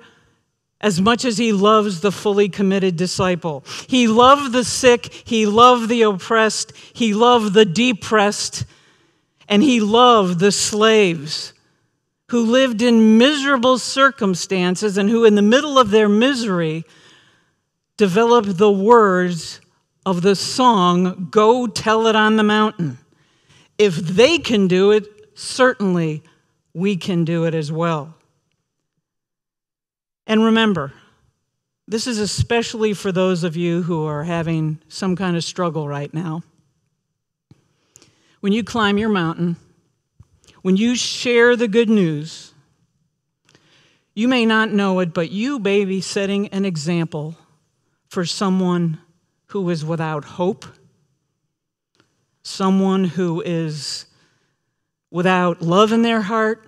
as 0.81 1.01
much 1.01 1.25
as 1.25 1.39
he 1.39 1.53
loves 1.53 2.01
the 2.01 2.13
fully 2.13 2.49
committed 2.49 2.97
disciple. 2.97 3.65
He 3.89 4.07
loved 4.07 4.53
the 4.53 4.65
sick. 4.65 5.13
He 5.25 5.47
loved 5.47 5.89
the 5.89 6.03
oppressed. 6.03 6.73
He 6.93 7.15
loved 7.15 7.55
the 7.55 7.65
depressed. 7.65 8.65
And 9.49 9.63
he 9.63 9.81
loved 9.81 10.39
the 10.39 10.53
slaves 10.53 11.55
who 12.29 12.45
lived 12.45 12.83
in 12.83 13.19
miserable 13.19 13.79
circumstances 13.79 14.99
and 14.99 15.09
who, 15.09 15.25
in 15.25 15.37
the 15.37 15.43
middle 15.43 15.79
of 15.79 15.91
their 15.91 16.09
misery, 16.09 16.85
developed 17.97 18.59
the 18.59 18.71
words 18.71 19.61
of 20.05 20.23
the 20.23 20.37
song, 20.37 21.29
Go 21.31 21.67
Tell 21.67 22.07
It 22.09 22.17
on 22.17 22.37
the 22.37 22.43
Mountain. 22.43 22.99
If 23.79 23.97
they 23.97 24.39
can 24.39 24.67
do 24.69 24.91
it, 24.91 25.07
certainly 25.35 26.23
we 26.77 26.97
can 26.97 27.25
do 27.25 27.45
it 27.45 27.55
as 27.55 27.73
well. 27.73 28.15
And 30.27 30.45
remember, 30.45 30.93
this 31.89 32.07
is 32.07 32.19
especially 32.19 32.93
for 32.93 33.13
those 33.13 33.45
of 33.45 33.57
you 33.57 33.83
who 33.83 34.05
are 34.05 34.25
having 34.25 34.79
some 34.89 35.17
kind 35.17 35.37
of 35.37 35.45
struggle 35.45 35.89
right 35.89 36.13
now 36.13 36.43
when 38.41 38.53
you 38.53 38.63
climb 38.63 38.99
your 38.99 39.09
mountain, 39.09 39.57
when 40.63 40.77
you 40.77 40.95
share 40.95 41.57
the 41.57 41.67
good 41.67 41.89
news, 41.89 42.53
you 44.15 44.29
may 44.29 44.47
not 44.47 44.71
know 44.71 45.01
it, 45.01 45.13
but 45.13 45.33
you 45.33 45.59
may 45.59 45.85
be 45.85 46.01
setting 46.01 46.47
an 46.49 46.65
example 46.65 47.35
for 48.09 48.25
someone 48.25 49.01
who 49.47 49.69
is 49.69 49.85
without 49.85 50.25
hope, 50.25 50.65
someone 52.43 53.05
who 53.05 53.41
is 53.41 54.07
without 55.11 55.63
love 55.63 55.93
in 55.93 56.03
their 56.03 56.23
heart, 56.23 56.67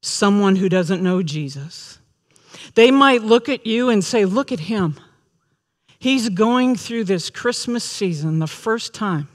someone 0.00 0.56
who 0.56 0.68
doesn't 0.68 1.02
know 1.02 1.22
Jesus. 1.22 1.98
They 2.74 2.90
might 2.90 3.22
look 3.22 3.48
at 3.48 3.66
you 3.66 3.88
and 3.88 4.04
say, 4.04 4.24
Look 4.24 4.52
at 4.52 4.60
him. 4.60 4.96
He's 5.98 6.28
going 6.28 6.76
through 6.76 7.04
this 7.04 7.30
Christmas 7.30 7.82
season 7.82 8.38
the 8.38 8.46
first 8.46 8.94
time 8.94 9.28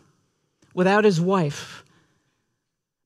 without 0.74 1.04
his 1.04 1.20
wife, 1.20 1.84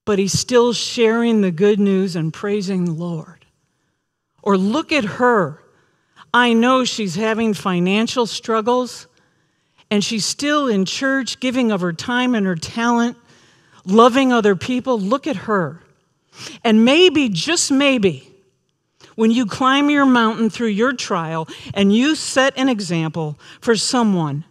but 0.05 0.19
he's 0.19 0.37
still 0.37 0.73
sharing 0.73 1.41
the 1.41 1.51
good 1.51 1.79
news 1.79 2.15
and 2.15 2.33
praising 2.33 2.85
the 2.85 2.91
Lord. 2.91 3.45
Or 4.43 4.57
look 4.57 4.91
at 4.91 5.05
her. 5.05 5.61
I 6.33 6.53
know 6.53 6.83
she's 6.83 7.15
having 7.15 7.53
financial 7.53 8.27
struggles, 8.27 9.07
and 9.89 10.03
she's 10.03 10.25
still 10.25 10.67
in 10.67 10.85
church, 10.85 11.39
giving 11.39 11.71
of 11.71 11.81
her 11.81 11.93
time 11.93 12.35
and 12.35 12.45
her 12.45 12.55
talent, 12.55 13.17
loving 13.85 14.33
other 14.33 14.55
people. 14.55 14.99
Look 14.99 15.27
at 15.27 15.35
her. 15.35 15.81
And 16.63 16.83
maybe, 16.83 17.29
just 17.29 17.71
maybe, 17.71 18.29
when 19.15 19.31
you 19.31 19.45
climb 19.45 19.89
your 19.89 20.05
mountain 20.05 20.49
through 20.49 20.67
your 20.67 20.93
trial 20.93 21.47
and 21.73 21.95
you 21.95 22.15
set 22.15 22.57
an 22.57 22.67
example 22.67 23.39
for 23.61 23.75
someone 23.75 24.43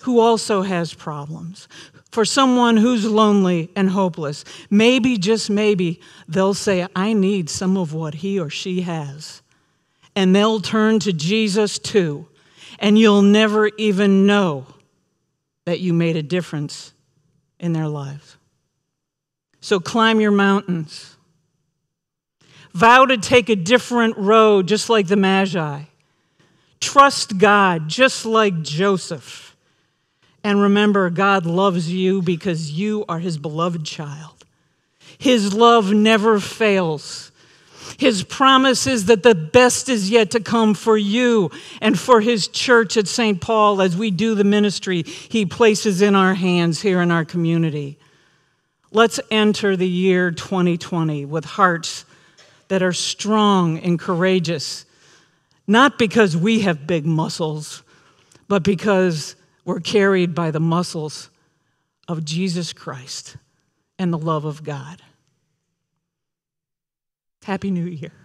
who 0.00 0.20
also 0.20 0.62
has 0.62 0.92
problems, 0.92 1.66
for 2.14 2.24
someone 2.24 2.76
who's 2.76 3.04
lonely 3.04 3.70
and 3.74 3.90
hopeless. 3.90 4.44
Maybe, 4.70 5.18
just 5.18 5.50
maybe, 5.50 6.00
they'll 6.28 6.54
say, 6.54 6.86
I 6.94 7.12
need 7.12 7.50
some 7.50 7.76
of 7.76 7.92
what 7.92 8.14
he 8.14 8.38
or 8.38 8.48
she 8.48 8.82
has. 8.82 9.42
And 10.14 10.34
they'll 10.34 10.60
turn 10.60 11.00
to 11.00 11.12
Jesus 11.12 11.76
too. 11.76 12.28
And 12.78 12.96
you'll 12.96 13.22
never 13.22 13.68
even 13.78 14.26
know 14.26 14.66
that 15.64 15.80
you 15.80 15.92
made 15.92 16.16
a 16.16 16.22
difference 16.22 16.93
in 17.64 17.72
their 17.72 17.88
lives. 17.88 18.36
So 19.62 19.80
climb 19.80 20.20
your 20.20 20.30
mountains. 20.30 21.16
Vow 22.74 23.06
to 23.06 23.16
take 23.16 23.48
a 23.48 23.56
different 23.56 24.18
road, 24.18 24.68
just 24.68 24.90
like 24.90 25.06
the 25.06 25.16
Magi. 25.16 25.84
Trust 26.78 27.38
God, 27.38 27.88
just 27.88 28.26
like 28.26 28.60
Joseph. 28.60 29.56
And 30.42 30.60
remember, 30.60 31.08
God 31.08 31.46
loves 31.46 31.90
you 31.90 32.20
because 32.20 32.70
you 32.70 33.06
are 33.08 33.18
his 33.18 33.38
beloved 33.38 33.86
child. 33.86 34.44
His 35.16 35.54
love 35.54 35.90
never 35.90 36.38
fails. 36.40 37.32
His 37.98 38.22
promise 38.22 38.86
is 38.86 39.06
that 39.06 39.22
the 39.22 39.34
best 39.34 39.88
is 39.88 40.10
yet 40.10 40.30
to 40.32 40.40
come 40.40 40.74
for 40.74 40.96
you 40.96 41.50
and 41.80 41.98
for 41.98 42.20
his 42.20 42.48
church 42.48 42.96
at 42.96 43.08
St. 43.08 43.40
Paul 43.40 43.80
as 43.82 43.96
we 43.96 44.10
do 44.10 44.34
the 44.34 44.44
ministry 44.44 45.02
he 45.02 45.46
places 45.46 46.02
in 46.02 46.14
our 46.14 46.34
hands 46.34 46.80
here 46.82 47.00
in 47.00 47.10
our 47.10 47.24
community. 47.24 47.98
Let's 48.92 49.18
enter 49.30 49.76
the 49.76 49.88
year 49.88 50.30
2020 50.30 51.24
with 51.24 51.44
hearts 51.44 52.04
that 52.68 52.82
are 52.82 52.92
strong 52.92 53.78
and 53.78 53.98
courageous, 53.98 54.84
not 55.66 55.98
because 55.98 56.36
we 56.36 56.60
have 56.60 56.86
big 56.86 57.04
muscles, 57.04 57.82
but 58.48 58.62
because 58.62 59.36
we're 59.64 59.80
carried 59.80 60.34
by 60.34 60.50
the 60.50 60.60
muscles 60.60 61.30
of 62.08 62.24
Jesus 62.24 62.72
Christ 62.72 63.36
and 63.98 64.12
the 64.12 64.18
love 64.18 64.44
of 64.44 64.62
God. 64.62 65.00
Happy 67.44 67.70
New 67.70 67.84
Year. 67.84 68.23